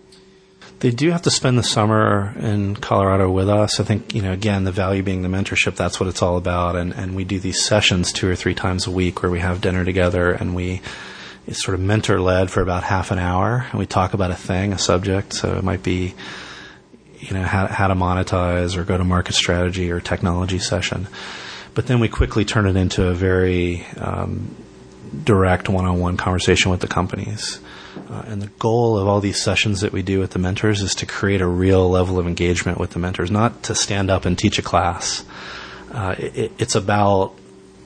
[0.82, 3.78] They do have to spend the summer in Colorado with us.
[3.78, 6.74] I think, you know, again, the value being the mentorship, that's what it's all about.
[6.74, 9.60] And, and we do these sessions two or three times a week where we have
[9.60, 10.82] dinner together and we,
[11.46, 14.34] it's sort of mentor led for about half an hour and we talk about a
[14.34, 15.34] thing, a subject.
[15.34, 16.16] So it might be,
[17.20, 21.06] you know, how, how to monetize or go to market strategy or technology session.
[21.74, 24.52] But then we quickly turn it into a very, um,
[25.22, 27.60] direct one-on-one conversation with the companies.
[28.12, 30.94] Uh, and the goal of all these sessions that we do with the mentors is
[30.94, 34.38] to create a real level of engagement with the mentors, not to stand up and
[34.38, 35.24] teach a class.
[35.90, 37.32] Uh, it, it's about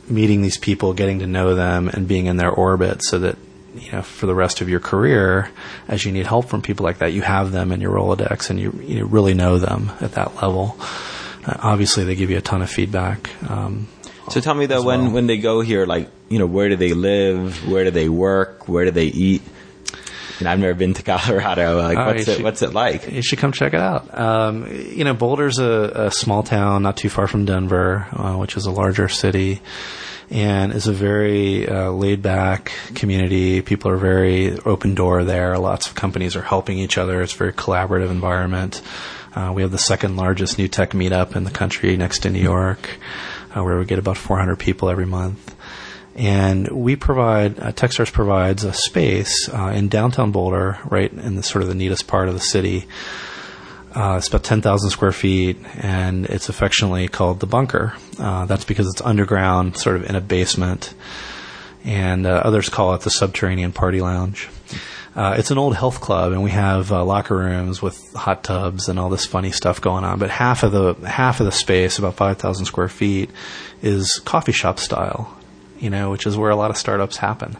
[0.08, 3.36] meeting these people, getting to know them, and being in their orbit so that
[3.76, 5.48] you know for the rest of your career,
[5.86, 8.58] as you need help from people like that, you have them in your Rolodex and
[8.58, 10.76] you, you really know them at that level.
[11.44, 13.30] Uh, obviously, they give you a ton of feedback.
[13.48, 13.86] Um,
[14.30, 14.98] so tell me though, well.
[14.98, 17.68] when when they go here, like you know, where do they live?
[17.70, 18.68] Where do they work?
[18.68, 19.42] Where do they eat?
[20.38, 21.78] And I've never been to Colorado.
[21.82, 23.10] Like, Oh, what's you it what's it like?
[23.10, 24.16] You should come check it out.
[24.18, 28.56] Um, you know, Boulder's a, a small town not too far from Denver, uh, which
[28.56, 29.60] is a larger city,
[30.30, 33.62] and is a very uh, laid back community.
[33.62, 35.56] People are very open door there.
[35.58, 37.22] Lots of companies are helping each other.
[37.22, 38.82] It's a very collaborative environment.
[39.34, 42.40] Uh, we have the second largest new tech meetup in the country next to New
[42.42, 42.88] York,
[43.54, 45.54] uh, where we get about 400 people every month.
[46.16, 51.42] And we provide, uh, Techstars provides a space uh, in downtown Boulder, right in the
[51.42, 52.86] sort of the neatest part of the city.
[53.94, 57.94] Uh, it's about 10,000 square feet, and it's affectionately called the bunker.
[58.18, 60.94] Uh, that's because it's underground, sort of in a basement,
[61.84, 64.48] and uh, others call it the subterranean party lounge.
[65.14, 68.98] Uh, it's an old health club, and we have locker rooms with hot tubs and
[68.98, 70.18] all this funny stuff going on.
[70.18, 73.30] But half of the half of the space, about 5,000 square feet,
[73.82, 75.34] is coffee shop style
[75.78, 77.56] you know, which is where a lot of startups happen.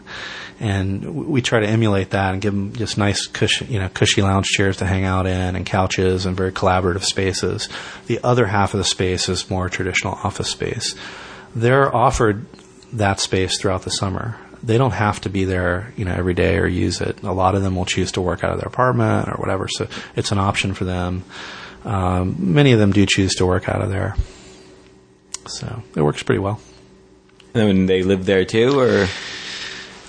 [0.59, 3.27] And we try to emulate that and give them just nice,
[3.67, 7.69] you know, cushy lounge chairs to hang out in and couches and very collaborative spaces.
[8.07, 10.95] The other half of the space is more traditional office space.
[11.55, 12.45] They're offered
[12.93, 14.37] that space throughout the summer.
[14.63, 17.21] They don't have to be there, you know, every day or use it.
[17.21, 19.87] A lot of them will choose to work out of their apartment or whatever, so
[20.15, 21.23] it's an option for them.
[21.85, 24.15] Um, many of them do choose to work out of there.
[25.47, 26.59] So it works pretty well.
[27.57, 29.07] And they live there too, or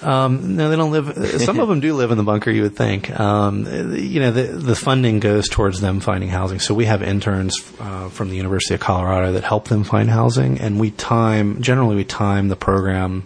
[0.00, 1.40] Um, no, they don't live.
[1.42, 2.50] Some of them do live in the bunker.
[2.52, 3.11] You would think.
[3.18, 6.61] Um, you know, the the funding goes towards them finding housing.
[6.61, 10.61] So we have interns uh, from the University of Colorado that help them find housing,
[10.61, 13.24] and we time generally we time the program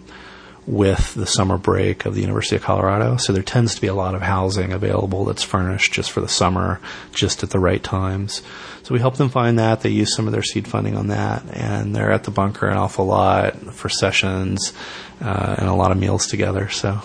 [0.65, 3.17] with the summer break of the University of Colorado.
[3.17, 6.29] So there tends to be a lot of housing available that's furnished just for the
[6.29, 6.79] summer,
[7.13, 8.41] just at the right times.
[8.83, 9.81] So we help them find that.
[9.81, 12.77] They use some of their seed funding on that, and they're at the bunker an
[12.77, 14.73] awful lot for sessions
[15.21, 16.69] uh, and a lot of meals together.
[16.69, 17.01] So.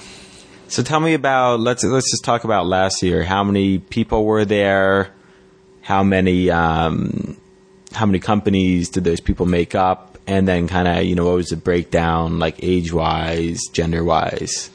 [0.69, 3.25] so tell me about let's let's just talk about last year.
[3.25, 5.13] How many people were there?
[5.83, 7.37] How many um,
[7.93, 10.18] how many companies did those people make up?
[10.29, 14.71] And then kind of you know what was the breakdown like age wise, gender wise?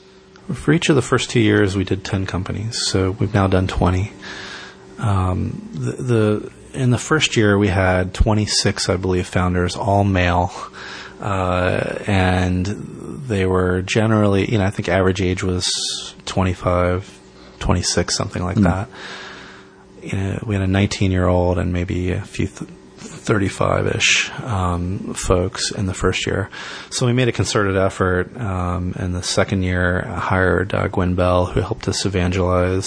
[0.52, 3.68] For each of the first two years, we did 10 companies, so we've now done
[3.68, 4.12] 20.
[4.98, 10.52] Um, the, the in the first year, we had 26, I believe, founders, all male,
[11.22, 15.70] uh, and they were generally, you know, I think average age was
[16.26, 17.20] 25,
[17.60, 18.90] 26, something like that.
[20.02, 22.48] You know, we had a 19 year old and maybe a few.
[22.48, 22.70] Th-
[23.24, 26.50] 35 ish um, folks in the first year.
[26.90, 31.46] So we made a concerted effort um, in the second year, hired uh, Gwen Bell,
[31.46, 32.86] who helped us evangelize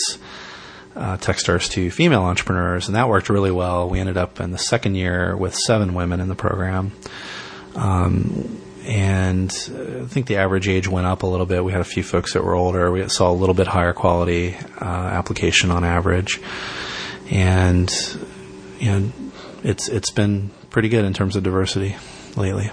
[0.94, 3.88] uh, Techstars to female entrepreneurs, and that worked really well.
[3.88, 6.92] We ended up in the second year with seven women in the program.
[7.74, 11.64] Um, and I think the average age went up a little bit.
[11.64, 12.90] We had a few folks that were older.
[12.90, 16.40] We saw a little bit higher quality uh, application on average,
[17.30, 17.92] and
[18.78, 19.12] you know,
[19.66, 21.96] it's it's been pretty good in terms of diversity
[22.36, 22.70] lately.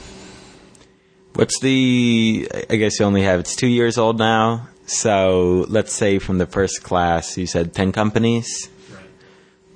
[1.34, 2.48] What's the?
[2.70, 4.68] I guess you only have it's two years old now.
[4.86, 8.70] So let's say from the first class, you said ten companies.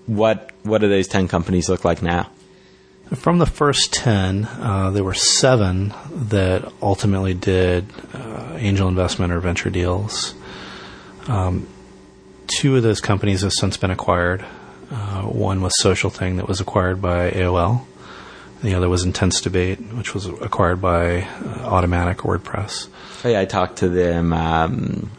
[0.05, 2.29] What what do those ten companies look like now?
[3.15, 9.39] From the first 10, uh, there were seven that ultimately did uh, angel investment or
[9.39, 10.35] venture deals.
[11.29, 11.69] Um,
[12.47, 14.45] two of those companies have since been acquired.
[14.89, 17.85] Uh, one was Social Thing that was acquired by AOL.
[18.63, 22.87] The other was Intense Debate, which was acquired by uh, Automattic WordPress.
[23.23, 24.33] Oh yeah, I talked to them.
[24.33, 25.11] Um,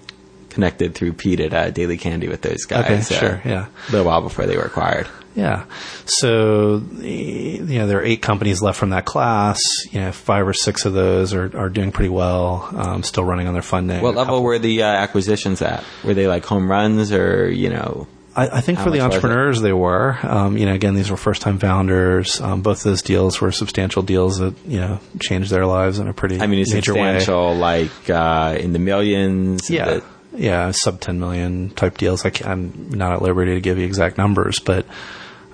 [0.58, 3.08] connected through Pete at uh, Daily Candy with those guys.
[3.08, 3.66] Okay, sure, yeah.
[3.88, 5.06] A little while before they were acquired.
[5.36, 5.66] Yeah.
[6.06, 9.60] So, you know, there are eight companies left from that class.
[9.92, 13.46] You know, five or six of those are, are doing pretty well, um, still running
[13.46, 14.02] on their funding.
[14.02, 15.84] What level were the uh, acquisitions at?
[16.02, 18.08] Were they like home runs or you know?
[18.38, 19.16] I, I think How for the much was it?
[19.16, 20.16] entrepreneurs, they were.
[20.22, 22.40] Um, you know, again, these were first-time founders.
[22.40, 26.06] Um, both of those deals were substantial deals that you know changed their lives in
[26.08, 27.18] a pretty I mean, it's major way.
[27.18, 29.68] substantial like uh, in the millions?
[29.68, 30.04] Yeah, The-
[30.36, 32.24] yeah, sub 10 million type deals.
[32.24, 34.86] I I'm not at liberty to give you exact numbers, but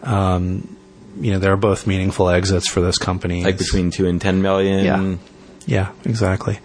[0.02, 0.76] um,
[1.20, 3.44] you know, they're both meaningful exits for those companies.
[3.44, 4.84] like between two and ten million.
[4.84, 5.16] Yeah.
[5.66, 6.58] Yeah, exactly.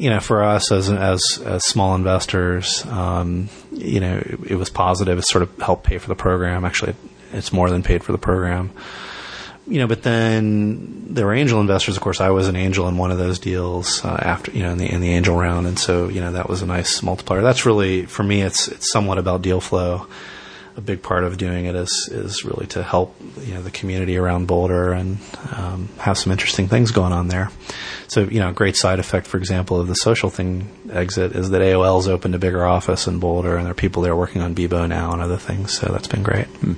[0.00, 4.70] You know, for us as as, as small investors, um, you know, it, it, was
[4.70, 5.18] positive.
[5.18, 6.64] It sort of helped pay for the program.
[6.64, 6.94] Actually,
[7.34, 8.72] it's more than paid for the program.
[9.66, 11.98] You know, but then there were angel investors.
[11.98, 14.70] Of course, I was an angel in one of those deals uh, after you know
[14.72, 17.42] in the in the angel round, and so you know that was a nice multiplier.
[17.42, 18.40] That's really for me.
[18.40, 20.06] It's it's somewhat about deal flow
[20.80, 24.16] a big part of doing it is is really to help you know the community
[24.16, 25.18] around Boulder and
[25.54, 27.50] um, have some interesting things going on there.
[28.08, 31.50] So you know, a great side effect, for example, of the social thing exit is
[31.50, 34.54] that AOL's opened a bigger office in Boulder, and there are people there working on
[34.54, 35.78] Bebo now and other things.
[35.78, 36.46] So that's been great.
[36.46, 36.74] Hmm.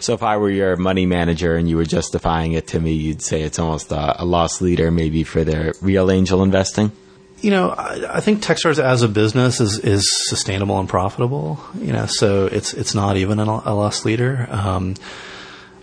[0.00, 3.22] So if I were your money manager and you were justifying it to me, you'd
[3.22, 6.92] say it's almost a, a loss leader, maybe for their real angel investing
[7.40, 11.60] you know, I, I, think Techstars as a business is, is sustainable and profitable.
[11.78, 14.46] You know, so it's it's not even a, a loss leader.
[14.50, 14.94] Um,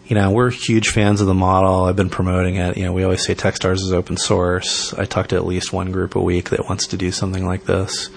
[0.05, 1.85] you know, we're huge fans of the model.
[1.85, 2.75] I've been promoting it.
[2.77, 4.93] You know, we always say Techstars is open source.
[4.93, 7.65] I talk to at least one group a week that wants to do something like
[7.65, 8.09] this.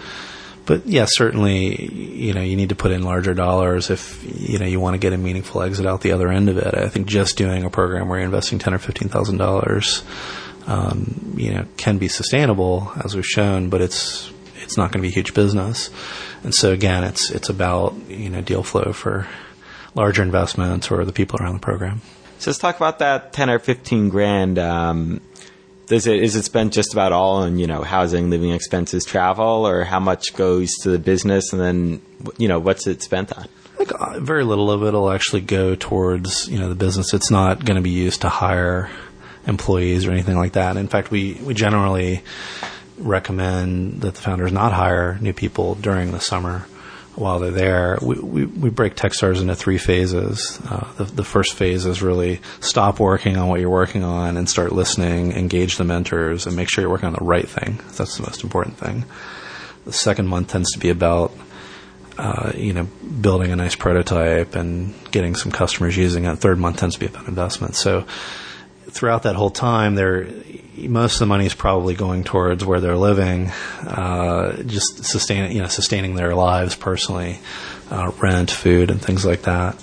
[0.65, 4.67] But yeah, certainly, you know, you need to put in larger dollars if you know
[4.67, 6.75] you want to get a meaningful exit out the other end of it.
[6.75, 10.03] I think just doing a program where you're investing ten or fifteen thousand dollars
[10.67, 14.31] um, you know, can be sustainable as we've shown, but it's
[14.63, 15.91] it's not going to be a huge business.
[16.43, 19.27] And so again, it's it's about you know deal flow for
[19.95, 22.01] larger investments or the people around the program.
[22.39, 24.59] So let's talk about that ten or fifteen grand.
[24.59, 25.21] Um,
[25.87, 29.67] does it is it spent just about all on you know housing, living expenses, travel,
[29.67, 32.03] or how much goes to the business, and then
[32.39, 33.47] you know what's it spent on?
[33.77, 37.15] Think uh, very little of it will actually go towards you know the business.
[37.15, 38.91] It's not going to be used to hire
[39.47, 40.77] employees or anything like that.
[40.77, 42.23] In fact, we, we generally
[42.99, 46.67] recommend that the founders not hire new people during the summer
[47.15, 47.99] while they're there.
[48.03, 50.61] We, we, we break Techstars into three phases.
[50.69, 54.49] Uh, the, the first phase is really stop working on what you're working on and
[54.49, 57.81] start listening, engage the mentors, and make sure you're working on the right thing.
[57.97, 59.05] That's the most important thing.
[59.85, 61.33] The second month tends to be about
[62.19, 62.85] uh, you know,
[63.21, 66.37] building a nice prototype and getting some customers using it.
[66.37, 67.77] Third month tends to be about investment.
[67.77, 68.07] So
[68.97, 70.29] throughout that whole time, they're
[70.77, 73.51] most of the money is probably going towards where they're living,
[73.87, 77.39] uh, just sustain you know sustaining their lives personally,
[77.91, 79.83] uh, rent, food, and things like that.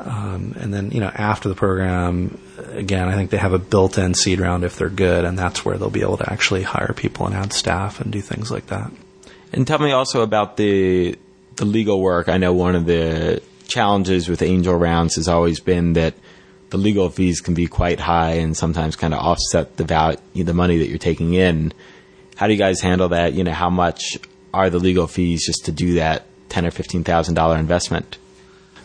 [0.00, 4.14] Um, and then you know after the program, again, I think they have a built-in
[4.14, 7.26] seed round if they're good, and that's where they'll be able to actually hire people
[7.26, 8.90] and add staff and do things like that.
[9.52, 11.18] And tell me also about the
[11.56, 12.28] the legal work.
[12.28, 16.14] I know one of the challenges with angel rounds has always been that
[16.70, 20.54] the legal fees can be quite high and sometimes kind of offset the value, the
[20.54, 21.72] money that you're taking in.
[22.36, 23.32] How do you guys handle that?
[23.34, 24.18] You know, how much
[24.52, 28.18] are the legal fees just to do that ten or fifteen thousand dollar investment?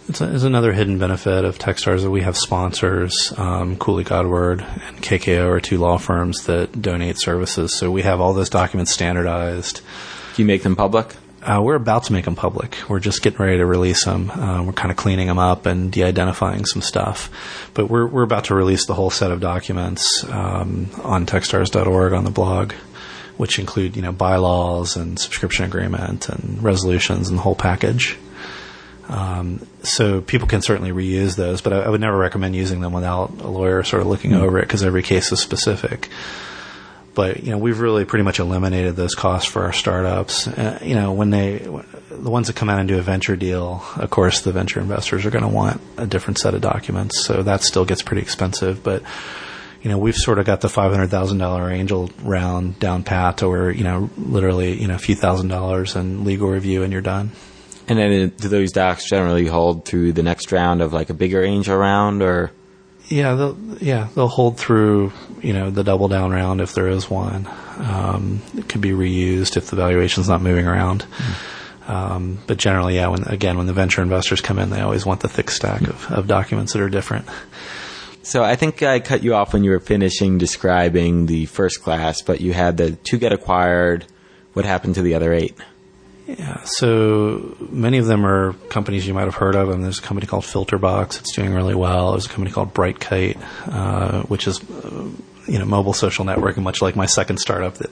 [0.09, 3.33] It's, a, it's, another hidden benefit of Techstars that we have sponsors.
[3.37, 7.77] Um, Cooley Godward and KKO are two law firms that donate services.
[7.77, 9.79] So we have all those documents standardized.
[10.35, 11.15] Do you make them public?
[11.43, 12.77] Uh, we're about to make them public.
[12.87, 14.31] We're just getting ready to release them.
[14.31, 18.45] Uh, we're kind of cleaning them up and de-identifying some stuff, but we're we're about
[18.45, 22.71] to release the whole set of documents um, on techstars.org on the blog,
[23.35, 28.17] which include you know bylaws and subscription agreement and resolutions and the whole package.
[29.09, 32.93] Um, so people can certainly reuse those, but I, I, would never recommend using them
[32.93, 34.43] without a lawyer sort of looking mm-hmm.
[34.43, 36.07] over it because every case is specific
[37.13, 40.47] but you know we've really pretty much eliminated those costs for our startups.
[40.47, 41.59] Uh, you know when they
[42.09, 45.25] the ones that come out and do a venture deal, of course the venture investors
[45.25, 48.83] are going to want a different set of documents, so that still gets pretty expensive.
[48.83, 49.03] But
[49.81, 53.37] you know we've sort of got the five hundred thousand dollar angel round down pat
[53.37, 56.91] to where you know literally you know a few thousand dollars and legal review and
[56.93, 57.31] you're done.
[57.87, 61.43] And then do those docs generally hold through the next round of like a bigger
[61.43, 62.51] angel round or?
[63.09, 65.11] Yeah, they'll, yeah, they'll hold through,
[65.43, 67.47] you know, the double down round if there is one.
[67.77, 71.05] Um, it could be reused if the valuation's not moving around.
[71.05, 71.89] Mm.
[71.89, 75.19] Um, but generally, yeah, when, again, when the venture investors come in, they always want
[75.19, 77.27] the thick stack of, of documents that are different.
[78.21, 82.21] So I think I cut you off when you were finishing describing the first class,
[82.21, 84.05] but you had the two get acquired.
[84.53, 85.57] What happened to the other eight?
[86.25, 90.01] Yeah, so many of them are companies you might have heard of, and there's a
[90.01, 92.11] company called Filtrbox it's doing really well.
[92.11, 95.09] There's a company called Brightkite, uh, which is uh,
[95.47, 97.91] you know mobile social networking, much like my second startup that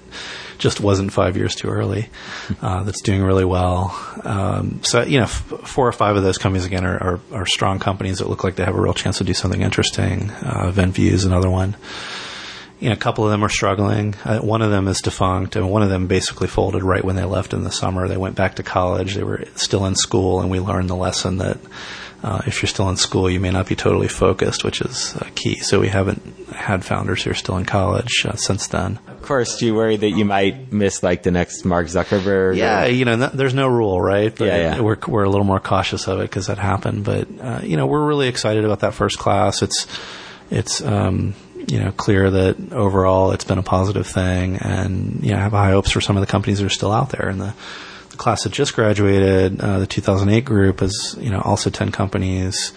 [0.58, 2.10] just wasn't five years too early.
[2.62, 3.98] Uh, that's doing really well.
[4.24, 7.46] Um, so you know, f- four or five of those companies again are, are, are,
[7.46, 10.30] strong companies that look like they have a real chance to do something interesting.
[10.30, 11.76] Uh, is another one
[12.82, 14.16] you know, a couple of them are struggling.
[14.26, 17.24] Uh, one of them is defunct, and one of them basically folded right when they
[17.24, 18.08] left in the summer.
[18.08, 19.14] They went back to college.
[19.14, 21.60] They were still in school, and we learned the lesson that
[22.24, 25.28] uh, if you're still in school, you may not be totally focused, which is uh,
[25.34, 25.56] key.
[25.56, 29.00] So we haven't had founders who are still in college uh, since then.
[29.08, 32.58] Of course, do you worry that you might miss like the next Mark Zuckerberg?
[32.58, 32.90] Yeah, or?
[32.90, 34.36] you know, th- there's no rule, right?
[34.36, 34.82] But yeah, yeah.
[34.82, 37.06] We're we're a little more cautious of it because that happened.
[37.06, 39.64] But uh, you know, we're really excited about that first class.
[39.64, 39.88] It's
[40.52, 41.34] it's um,
[41.68, 45.54] you know clear that overall it's been a positive thing, and you know I have
[45.54, 47.30] high hopes for some of the companies that are still out there.
[47.30, 47.54] And the,
[48.12, 52.74] the class that just graduated, uh, the 2008 group, is you know also 10 companies.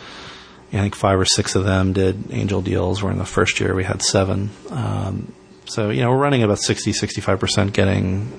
[0.72, 3.03] I think five or six of them did angel deals.
[3.03, 4.51] Where in the first year we had seven.
[4.70, 5.32] Um,
[5.66, 8.32] so you know we're running about 60, 65 percent getting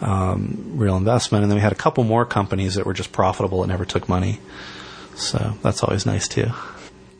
[0.00, 3.62] um, real investment, and then we had a couple more companies that were just profitable
[3.62, 4.40] and never took money.
[5.16, 6.50] So that's always nice too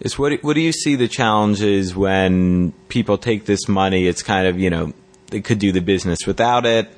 [0.01, 4.07] is what what do you see the challenges when people take this money?
[4.07, 4.93] It's kind of you know
[5.29, 6.89] they could do the business without it.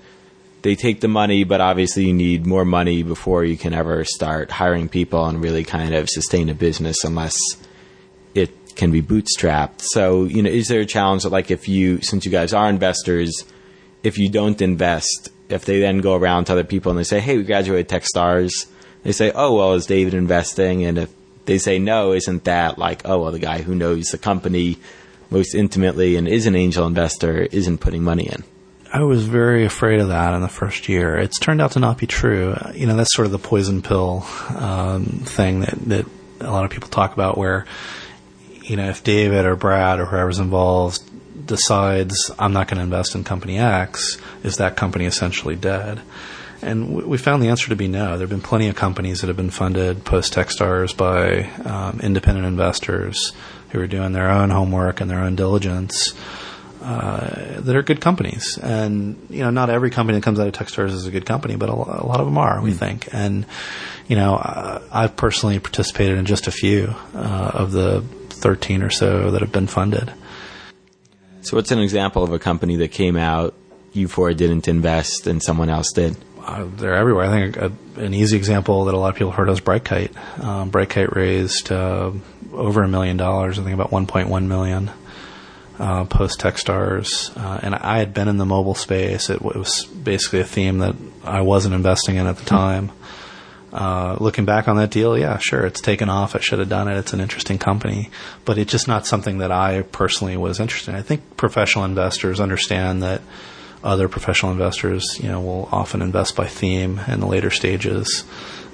[0.62, 4.50] They take the money, but obviously you need more money before you can ever start
[4.50, 7.38] hiring people and really kind of sustain a business unless
[8.34, 9.80] it can be bootstrapped.
[9.80, 12.68] So you know, is there a challenge that like if you since you guys are
[12.68, 13.44] investors,
[14.02, 17.20] if you don't invest, if they then go around to other people and they say,
[17.20, 18.66] "Hey, we graduated TechStars,"
[19.02, 21.10] they say, "Oh, well, is David investing?" And if
[21.46, 24.78] they say no, isn't that like, oh, well, the guy who knows the company
[25.30, 28.44] most intimately and is an angel investor isn't putting money in?
[28.92, 31.16] I was very afraid of that in the first year.
[31.16, 32.56] It's turned out to not be true.
[32.74, 36.06] You know, that's sort of the poison pill um, thing that, that
[36.40, 37.66] a lot of people talk about where,
[38.62, 41.00] you know, if David or Brad or whoever's involved
[41.46, 46.00] decides I'm not going to invest in company X, is that company essentially dead?
[46.62, 48.10] And we found the answer to be no.
[48.10, 52.46] There have been plenty of companies that have been funded post Techstars by um, independent
[52.46, 53.32] investors
[53.70, 56.12] who are doing their own homework and their own diligence.
[56.82, 60.54] Uh, that are good companies, and you know, not every company that comes out of
[60.54, 62.76] Techstars is a good company, but a, a lot of them are, we mm.
[62.76, 63.08] think.
[63.12, 63.44] And
[64.08, 68.00] you know, uh, I've personally participated in just a few uh, of the
[68.30, 70.10] 13 or so that have been funded.
[71.42, 73.54] So, what's an example of a company that came out,
[73.92, 76.16] you four didn't invest, and someone else did?
[76.50, 77.26] uh, they're everywhere.
[77.26, 80.16] I think a, an easy example that a lot of people heard of is Brightkite.
[80.42, 82.12] Um, Brightkite raised uh,
[82.52, 83.58] over a million dollars.
[83.58, 84.90] I think about 1.1 million
[85.80, 89.30] uh, post Techstars, uh, and I had been in the mobile space.
[89.30, 92.92] It, it, was basically a theme that I wasn't investing in at the time.
[93.72, 96.36] Uh, looking back on that deal, yeah, sure, it's taken off.
[96.36, 96.98] I should have done it.
[96.98, 98.10] It's an interesting company,
[98.44, 100.96] but it's just not something that I personally was interested in.
[100.96, 103.22] I think professional investors understand that
[103.82, 108.24] other professional investors, you know, will often invest by theme in the later stages,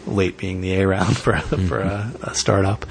[0.09, 2.85] late being the A round for for a, a startup.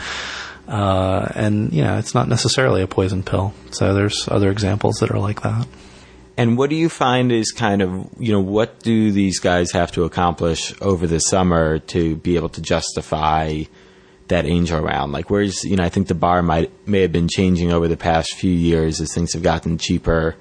[0.68, 3.53] Uh, and you know, it's not necessarily a poison pill.
[3.72, 5.68] So there's other examples that are like that.
[6.38, 9.91] And what do you find is kind of, you know, what do these guys have
[9.93, 13.63] to accomplish over the summer to be able to justify
[14.28, 15.13] that angel round?
[15.13, 17.95] Like, where's, you know, I think the bar might, may have been changing over the
[17.95, 20.36] past few years as things have gotten cheaper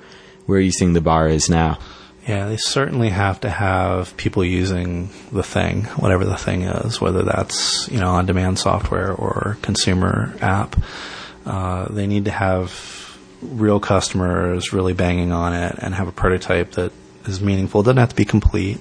[0.46, 1.78] where are you think the bar is now.
[2.26, 7.22] Yeah, they certainly have to have people using the thing, whatever the thing is, whether
[7.22, 10.76] that's you know on-demand software or consumer app.
[11.44, 16.72] Uh, they need to have real customers really banging on it and have a prototype
[16.72, 16.92] that
[17.26, 17.82] is meaningful.
[17.82, 18.80] It doesn't have to be complete.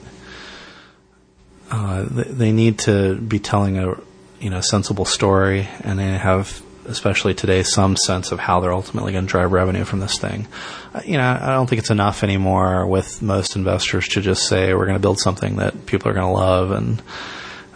[1.70, 3.96] Uh, they, they need to be telling a
[4.40, 9.12] you know sensible story, and they have especially today, some sense of how they're ultimately
[9.12, 10.48] going to drive revenue from this thing.
[10.94, 14.74] Uh, you know, I don't think it's enough anymore with most investors to just say
[14.74, 17.02] we're going to build something that people are going to love and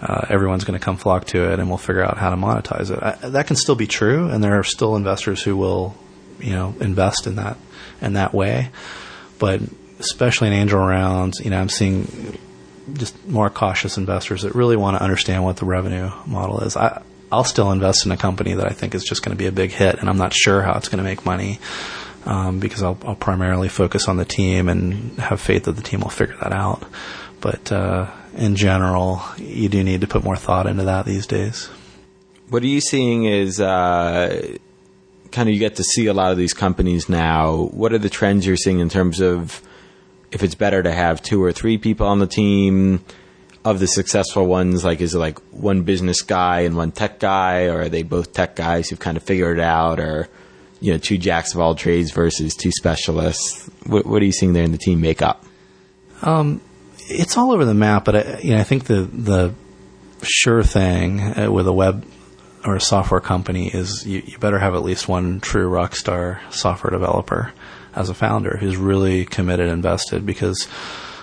[0.01, 2.91] uh, everyone's going to come flock to it, and we'll figure out how to monetize
[2.91, 3.01] it.
[3.01, 5.95] I, that can still be true, and there are still investors who will,
[6.39, 7.57] you know, invest in that
[7.99, 8.69] in that way.
[9.39, 9.61] But
[9.99, 12.37] especially in angel rounds, you know, I'm seeing
[12.93, 16.77] just more cautious investors that really want to understand what the revenue model is.
[16.77, 17.01] I,
[17.31, 19.51] I'll still invest in a company that I think is just going to be a
[19.51, 21.59] big hit, and I'm not sure how it's going to make money
[22.25, 26.01] um, because I'll, I'll, primarily focus on the team and have faith that the team
[26.01, 26.83] will figure that out.
[27.41, 31.69] But uh, in general, you do need to put more thought into that these days.
[32.49, 34.57] What are you seeing is uh,
[35.31, 37.69] kind of you get to see a lot of these companies now.
[37.71, 39.61] What are the trends you're seeing in terms of
[40.31, 43.03] if it's better to have two or three people on the team?
[43.65, 47.65] Of the successful ones, like is it like one business guy and one tech guy,
[47.65, 50.29] or are they both tech guys who've kind of figured it out, or
[50.79, 53.69] you know, two jacks of all trades versus two specialists?
[53.85, 55.43] What, what are you seeing there in the team makeup?
[56.21, 56.61] Um,
[57.09, 59.53] it's all over the map, but I, you know, I think the the
[60.23, 62.05] sure thing uh, with a web
[62.65, 66.41] or a software company is you, you better have at least one true rock star
[66.49, 67.53] software developer.
[67.97, 70.67] as a founder who's really committed and invested because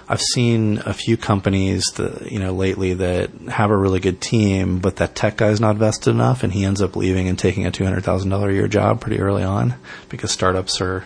[0.07, 4.79] I've seen a few companies that, you know, lately that have a really good team,
[4.79, 7.71] but that tech guy's not vested enough and he ends up leaving and taking a
[7.71, 9.75] $200,000 a year job pretty early on
[10.11, 11.05] because startups are,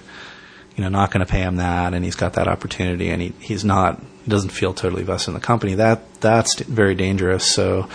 [0.77, 3.33] you know, not going to pay him that and he's got that opportunity and he,
[3.41, 5.75] he's not, doesn't feel totally vested in the company.
[5.75, 7.45] That, that's very dangerous.
[7.45, 7.89] So,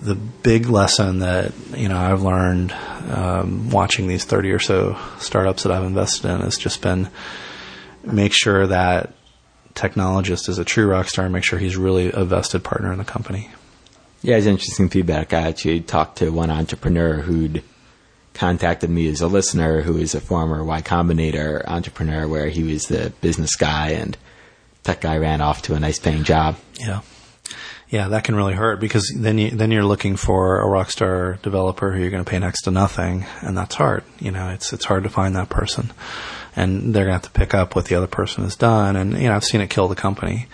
[0.00, 2.70] the big lesson that you know I've learned
[3.10, 7.10] um, watching these thirty or so startups that I've invested in has just been
[8.04, 9.12] make sure that
[9.78, 12.98] technologist is a true rock star and make sure he's really a vested partner in
[12.98, 13.48] the company.
[14.22, 15.32] Yeah, it's interesting feedback.
[15.32, 17.62] I actually talked to one entrepreneur who'd
[18.34, 22.86] contacted me as a listener who is a former Y Combinator entrepreneur where he was
[22.86, 24.16] the business guy and
[24.82, 26.56] tech guy ran off to a nice paying job.
[26.78, 27.00] Yeah.
[27.88, 31.38] Yeah, that can really hurt because then you then you're looking for a rock star
[31.42, 34.04] developer who you're going to pay next to nothing, and that's hard.
[34.18, 35.90] You know, it's it's hard to find that person
[36.58, 38.96] and they're to have to pick up what the other person has done.
[38.96, 40.48] And you know, I've seen it kill the company.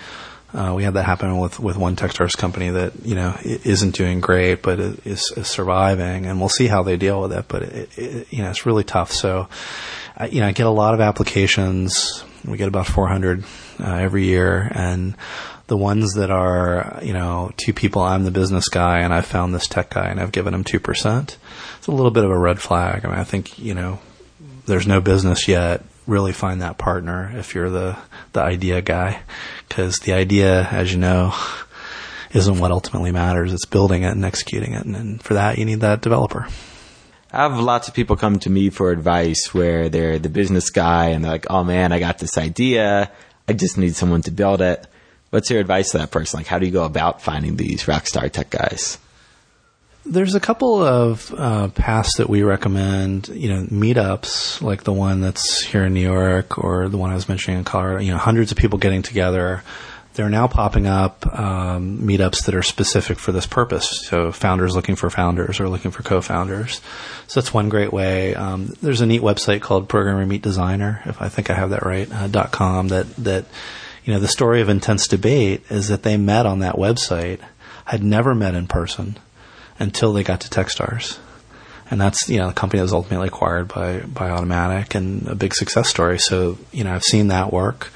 [0.52, 4.20] Uh, we had that happen with with one Techstars company that you know isn't doing
[4.20, 7.46] great, but is, is surviving, and we'll see how they deal with it.
[7.48, 9.10] But it, it, you know, it's really tough.
[9.10, 9.48] So,
[10.16, 12.22] I, you know, I get a lot of applications.
[12.44, 13.42] We get about 400
[13.80, 15.16] uh, every year, and
[15.66, 19.54] the ones that are, you know, two people, I'm the business guy, and I found
[19.54, 21.38] this tech guy, and I've given him two percent.
[21.78, 23.04] It's a little bit of a red flag.
[23.04, 23.98] I mean, I think you know,
[24.66, 27.96] there's no business yet really find that partner if you're the
[28.32, 29.20] the idea guy,
[29.68, 31.34] because the idea, as you know,
[32.32, 33.52] isn't what ultimately matters.
[33.52, 36.46] It's building it and executing it, and, and for that you need that developer.
[37.32, 41.08] I have lots of people come to me for advice where they're the business guy
[41.08, 43.10] and they're like, "Oh man, I got this idea.
[43.48, 44.86] I just need someone to build it."
[45.30, 46.38] What's your advice to that person?
[46.38, 48.98] Like, how do you go about finding these rock star tech guys?
[50.06, 53.28] There's a couple of uh, paths that we recommend.
[53.28, 57.14] You know, meetups like the one that's here in New York, or the one I
[57.14, 58.00] was mentioning in Colorado.
[58.00, 59.62] You know, hundreds of people getting together.
[60.14, 64.06] There are now popping up um, meetups that are specific for this purpose.
[64.06, 66.80] So founders looking for founders or looking for co-founders.
[67.26, 68.34] So that's one great way.
[68.36, 71.84] Um, there's a neat website called Programmer Meet Designer, if I think I have that
[71.84, 73.46] right, uh, dot .com that that
[74.04, 77.40] you know the story of IntenseDebate is that they met on that website,
[77.86, 79.16] had never met in person
[79.78, 81.18] until they got to Techstars.
[81.90, 85.34] And that's, you know, the company that was ultimately acquired by, by Automattic and a
[85.34, 86.18] big success story.
[86.18, 87.90] So, you know, I've seen that work.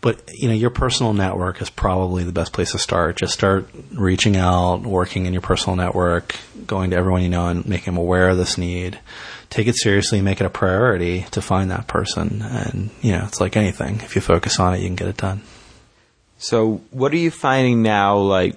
[0.00, 3.16] But, you know, your personal network is probably the best place to start.
[3.16, 6.36] Just start reaching out, working in your personal network,
[6.66, 8.98] going to everyone you know and making them aware of this need.
[9.48, 12.42] Take it seriously, make it a priority to find that person.
[12.42, 14.00] And, you know, it's like anything.
[14.00, 15.42] If you focus on it, you can get it done.
[16.38, 18.56] So, what are you finding now, like,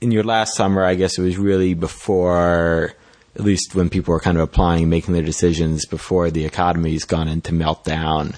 [0.00, 2.94] in your last summer, I guess it was really before,
[3.34, 7.28] at least when people were kind of applying, making their decisions before the economy's gone
[7.28, 8.36] into meltdown.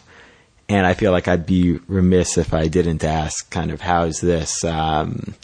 [0.68, 4.64] And I feel like I'd be remiss if I didn't ask kind of how's this,
[4.64, 5.34] um,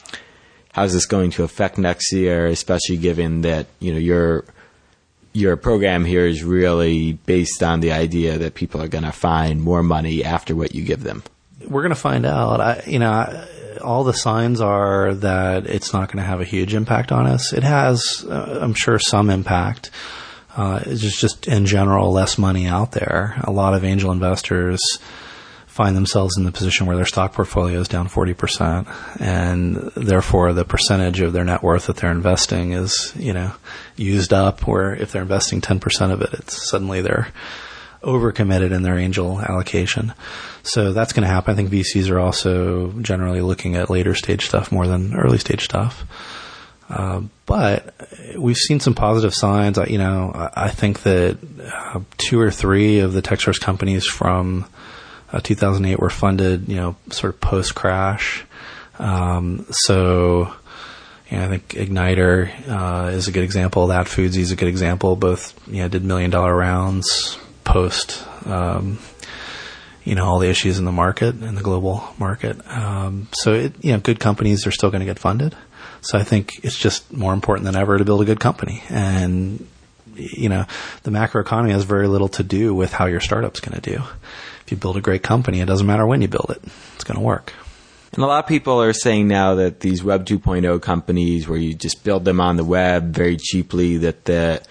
[0.71, 4.45] how's this going to affect next year, especially given that, you know, your,
[5.33, 9.61] your program here is really based on the idea that people are going to find
[9.61, 11.23] more money after what you give them.
[11.67, 12.61] We're going to find out.
[12.61, 13.47] I, you know,
[13.81, 17.53] all the signs are that it's not going to have a huge impact on us.
[17.53, 19.91] It has, uh, I'm sure, some impact.
[20.55, 23.35] Uh, it's just, just in general less money out there.
[23.43, 24.81] A lot of angel investors
[25.75, 30.63] find themselves in the position where their stock portfolio is down 40% and therefore the
[30.63, 33.51] percentage of their net worth that they're investing is, you know,
[33.97, 37.27] used up where if they're investing 10% of it, it's suddenly they're
[38.05, 40.13] overcommitted in their angel allocation.
[40.63, 41.51] So that's going to happen.
[41.51, 45.63] I think VCs are also generally looking at later stage stuff more than early stage
[45.63, 46.05] stuff.
[46.87, 47.95] Uh, but
[48.37, 49.77] we've seen some positive signs.
[49.87, 54.65] You know, I think that uh, two or three of the Techstars companies from
[55.33, 58.45] uh, 2008 were funded, you know, sort of post crash.
[58.99, 60.53] Um, so,
[61.29, 64.05] you know, I think Ignighter uh, is a good example that.
[64.05, 65.15] Foodzie is a good example.
[65.15, 68.99] Both, you know, did million dollar rounds post um,
[70.05, 72.65] you know all the issues in the market in the global market.
[72.67, 75.55] Um, so it, you know, good companies are still going to get funded.
[76.01, 78.83] So I think it's just more important than ever to build a good company.
[78.89, 79.67] And
[80.15, 80.65] you know,
[81.03, 84.01] the macro economy has very little to do with how your startup's going to do.
[84.61, 86.61] If you build a great company, it doesn't matter when you build it;
[86.93, 87.53] it's going to work.
[88.13, 91.73] And a lot of people are saying now that these Web 2.0 companies, where you
[91.73, 94.61] just build them on the web very cheaply, that the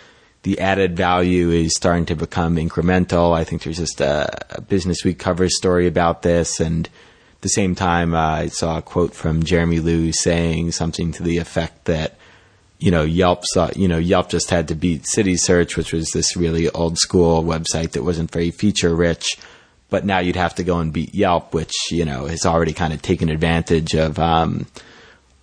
[0.45, 3.35] the added value is starting to become incremental.
[3.35, 7.49] I think there's just a, a Business Week cover story about this, and at the
[7.49, 11.87] same time, uh, I saw a quote from Jeremy Liew saying something to the effect
[11.87, 12.19] that
[12.79, 16.37] you know Yelp saw, you know Yelp just had to beat Citysearch, which was this
[16.37, 19.39] really old school website that wasn't very feature rich,
[19.89, 22.93] but now you'd have to go and beat Yelp, which you know has already kind
[22.93, 24.67] of taken advantage of um,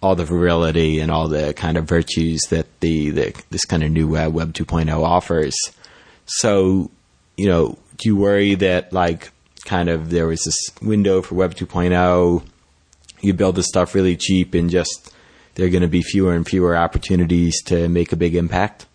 [0.01, 3.91] all the virality and all the kind of virtues that the, the this kind of
[3.91, 5.55] new uh, Web 2.0 offers.
[6.25, 6.89] So,
[7.37, 9.31] you know, do you worry that like
[9.65, 12.43] kind of there was this window for Web 2.0?
[13.21, 15.13] You build this stuff really cheap and just
[15.55, 18.87] there are going to be fewer and fewer opportunities to make a big impact?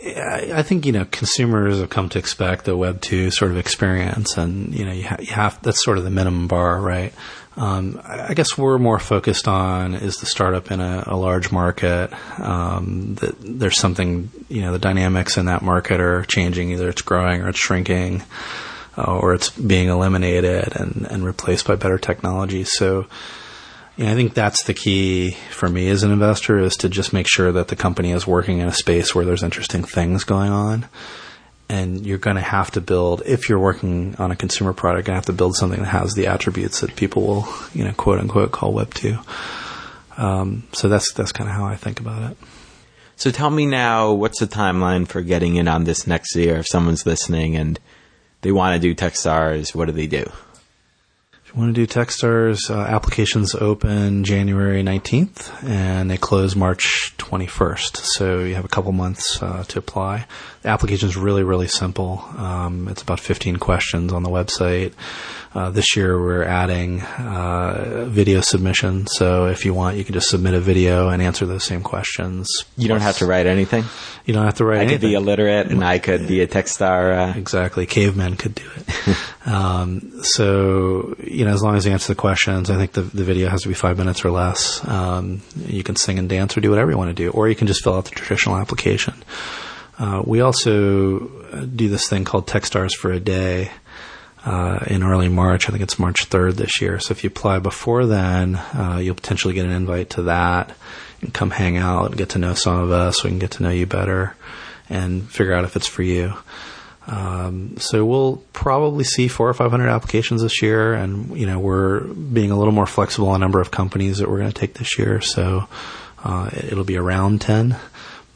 [0.00, 4.36] I think you know consumers have come to expect the Web two sort of experience,
[4.36, 7.12] and you know you, ha- you have that's sort of the minimum bar, right?
[7.56, 12.12] Um, I guess we're more focused on is the startup in a, a large market.
[12.38, 16.70] Um, that there's something you know the dynamics in that market are changing.
[16.70, 18.22] Either it's growing or it's shrinking,
[18.96, 22.62] uh, or it's being eliminated and, and replaced by better technology.
[22.62, 23.06] So
[24.00, 27.50] I think that's the key for me as an investor is to just make sure
[27.50, 30.86] that the company is working in a space where there's interesting things going on.
[31.68, 35.14] And you're going to have to build, if you're working on a consumer product, you're
[35.14, 37.92] going to have to build something that has the attributes that people will, you know,
[37.92, 39.18] quote unquote call Web 2.
[40.16, 42.38] Um, so that's, that's kind of how I think about it.
[43.16, 46.58] So tell me now, what's the timeline for getting in on this next year?
[46.58, 47.80] If someone's listening and
[48.42, 50.30] they want to do Techstars, what do they do?
[51.48, 57.14] If you want to do Techstars, uh, applications open January 19th and they close March
[57.16, 57.96] 21st.
[57.96, 60.26] So you have a couple months uh, to apply.
[60.62, 62.24] The application is really, really simple.
[62.36, 64.92] Um, it's about 15 questions on the website.
[65.54, 69.06] Uh, this year we're adding uh, video submission.
[69.06, 72.48] So if you want, you can just submit a video and answer those same questions.
[72.76, 73.84] You don't have to write anything.
[74.26, 74.78] You don't have to write.
[74.78, 74.98] I anything.
[74.98, 77.34] could be illiterate, and I could be a Techstar.
[77.34, 79.16] Uh, exactly, cavemen could do it.
[79.46, 83.24] um, so you know, as long as you answer the questions, I think the the
[83.24, 84.86] video has to be five minutes or less.
[84.86, 87.54] Um, you can sing and dance or do whatever you want to do, or you
[87.54, 89.14] can just fill out the traditional application.
[89.98, 91.18] Uh, we also
[91.64, 93.70] do this thing called Techstars for a day
[94.44, 95.68] uh, in early March.
[95.68, 97.00] I think it's March 3rd this year.
[97.00, 100.74] So if you apply before then, uh, you'll potentially get an invite to that
[101.20, 103.24] and come hang out and get to know some of us.
[103.24, 104.36] We can get to know you better
[104.88, 106.32] and figure out if it's for you.
[107.08, 111.58] Um, so we'll probably see four or five hundred applications this year, and you know
[111.58, 114.74] we're being a little more flexible on number of companies that we're going to take
[114.74, 115.22] this year.
[115.22, 115.66] So
[116.22, 117.76] uh, it'll be around ten,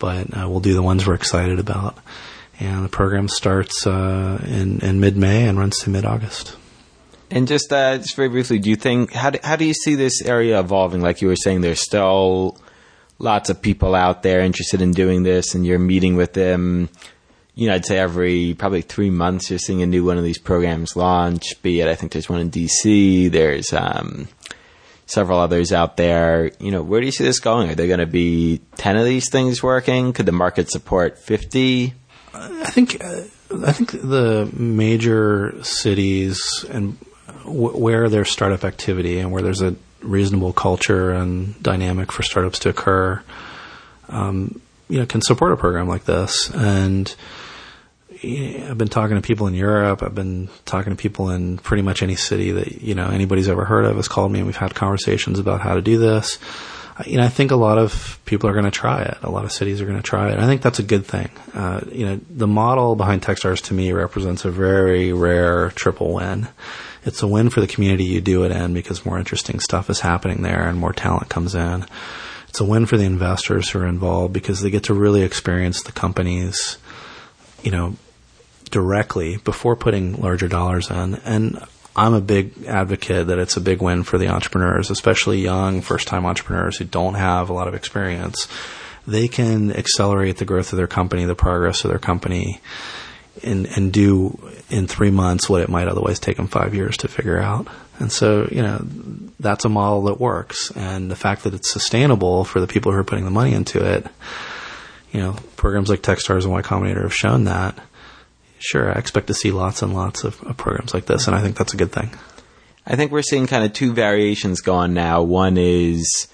[0.03, 1.97] but uh, we'll do the ones we're excited about
[2.63, 6.57] and the program starts uh, in, in mid May and runs to mid August.
[7.31, 9.95] And just uh, just very briefly, do you think how do, how do you see
[9.95, 11.01] this area evolving?
[11.01, 12.59] Like you were saying, there's still
[13.19, 16.91] lots of people out there interested in doing this, and you're meeting with them.
[17.55, 20.39] You know, I'd say every probably three months you're seeing a new one of these
[20.39, 21.61] programs launch.
[21.63, 23.31] Be it, I think there's one in DC.
[23.31, 24.29] There's um,
[25.13, 26.51] several others out there.
[26.59, 27.71] You know, where do you see this going?
[27.71, 30.13] Are there going to be ten of these things working?
[30.13, 31.95] Could the market support fifty?
[32.35, 33.23] I think uh,
[33.67, 36.99] I think the major cities and
[37.45, 42.59] w- where there's startup activity and where there's a reasonable culture and dynamic for startups
[42.61, 43.23] to occur,
[44.09, 46.51] um, you know, can support a program like this.
[46.51, 47.15] And
[48.25, 50.03] I've been talking to people in Europe.
[50.03, 53.65] I've been talking to people in pretty much any city that you know anybody's ever
[53.65, 56.39] heard of has called me, and we've had conversations about how to do this
[57.07, 59.19] you know, I think a lot of people are going to try it.
[59.23, 60.39] A lot of cities are going to try it.
[60.39, 61.31] I think that's a good thing.
[61.55, 66.49] Uh, you know, the model behind Techstars to me represents a very rare triple win.
[67.05, 70.01] It's a win for the community you do it in because more interesting stuff is
[70.01, 71.87] happening there and more talent comes in.
[72.49, 75.83] It's a win for the investors who are involved because they get to really experience
[75.83, 76.77] the companies,
[77.63, 77.97] you know,
[78.73, 81.15] directly before putting larger dollars in.
[81.15, 81.65] And
[81.95, 86.09] I'm a big advocate that it's a big win for the entrepreneurs, especially young first
[86.09, 88.49] time entrepreneurs who don't have a lot of experience.
[89.07, 92.61] They can accelerate the growth of their company, the progress of their company,
[93.43, 94.39] and, and do
[94.71, 97.69] in three months what it might otherwise take them five years to figure out.
[97.99, 98.81] And so, you know,
[99.39, 100.71] that's a model that works.
[100.75, 103.85] And the fact that it's sustainable for the people who are putting the money into
[103.85, 104.07] it,
[105.13, 107.79] you know, programs like Techstars and Y Combinator have shown that
[108.63, 111.43] sure, I expect to see lots and lots of, of programs like this, and I
[111.43, 112.11] think that's a good thing.
[112.87, 115.23] I think we're seeing kind of two variations going now.
[115.23, 116.29] One is,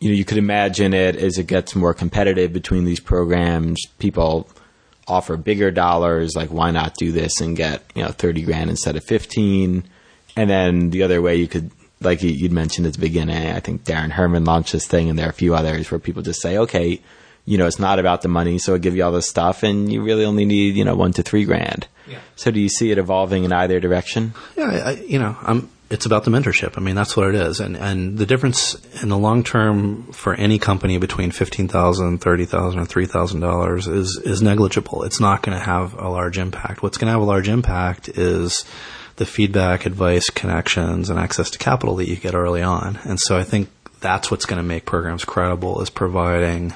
[0.00, 3.84] you know, you could imagine it as it gets more competitive between these programs.
[3.98, 4.48] People
[5.06, 8.96] offer bigger dollars, like why not do this and get you know thirty grand instead
[8.96, 9.84] of fifteen?
[10.36, 13.84] And then the other way, you could, like you'd mentioned at the beginning, I think
[13.84, 16.58] Darren Herman launched this thing, and there are a few others where people just say,
[16.58, 17.00] okay,
[17.46, 19.92] you know, it's not about the money, so I give you all this stuff, and
[19.92, 21.86] you really only need, you know, one to three grand.
[22.06, 22.18] Yeah.
[22.36, 24.34] So do you see it evolving in either direction?
[24.56, 26.76] Yeah, I, you know, I'm, it's about the mentorship.
[26.76, 27.60] I mean, that's what it is.
[27.60, 31.68] And, and the difference in the long term for any company between $15,000,
[32.18, 35.02] $30,000, or $3,000 is, is negligible.
[35.04, 36.82] It's not going to have a large impact.
[36.82, 38.64] What's going to have a large impact is
[39.16, 42.98] the feedback, advice, connections, and access to capital that you get early on.
[43.04, 43.68] And so I think
[44.00, 46.74] that's what's going to make programs credible is providing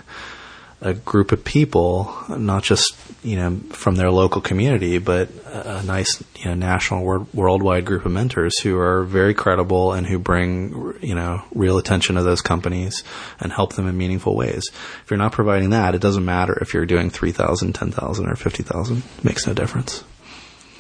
[0.81, 6.23] a group of people, not just you know from their local community, but a nice
[6.37, 11.15] you know national worldwide group of mentors who are very credible and who bring you
[11.15, 13.03] know real attention to those companies
[13.41, 14.71] and help them in meaningful ways.
[15.05, 19.03] If you're not providing that, it doesn't matter if you're doing 3,000, 10,000, or 50,000.
[19.25, 20.05] Makes no difference.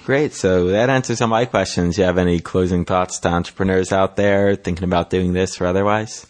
[0.04, 0.32] Great.
[0.32, 1.96] So that answers all my questions.
[1.96, 5.66] Do you have any closing thoughts to entrepreneurs out there thinking about doing this or
[5.66, 6.26] otherwise?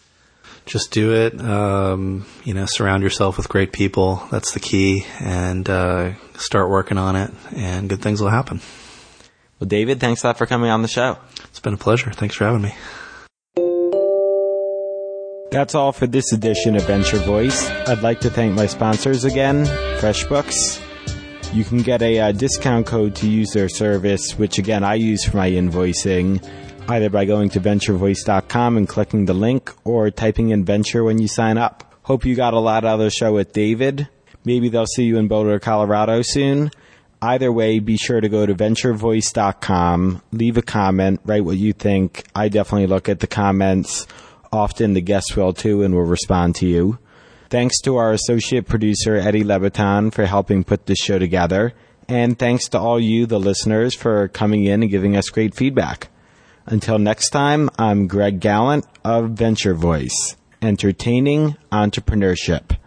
[0.69, 1.39] Just do it.
[1.41, 4.23] Um, you know, surround yourself with great people.
[4.31, 8.61] That's the key, and uh, start working on it, and good things will happen.
[9.59, 11.17] Well, David, thanks a lot for coming on the show.
[11.45, 12.11] It's been a pleasure.
[12.11, 12.73] Thanks for having me.
[15.51, 17.67] That's all for this edition of Venture Voice.
[17.69, 19.65] I'd like to thank my sponsors again,
[19.99, 20.85] FreshBooks.
[21.53, 25.25] You can get a uh, discount code to use their service, which again I use
[25.25, 26.47] for my invoicing
[26.89, 31.27] either by going to venturevoice.com and clicking the link or typing in venture when you
[31.27, 31.95] sign up.
[32.01, 34.09] Hope you got a lot out of the show with David.
[34.43, 36.71] Maybe they'll see you in Boulder, Colorado soon.
[37.21, 42.25] Either way, be sure to go to venturevoice.com, leave a comment, write what you think.
[42.33, 44.07] I definitely look at the comments.
[44.51, 46.97] Often the guests will too and will respond to you.
[47.49, 51.73] Thanks to our associate producer, Eddie Leviton, for helping put this show together.
[52.07, 56.09] And thanks to all you, the listeners, for coming in and giving us great feedback.
[56.71, 62.77] Until next time, I'm Greg Galant of Venture Voice, entertaining entrepreneurship.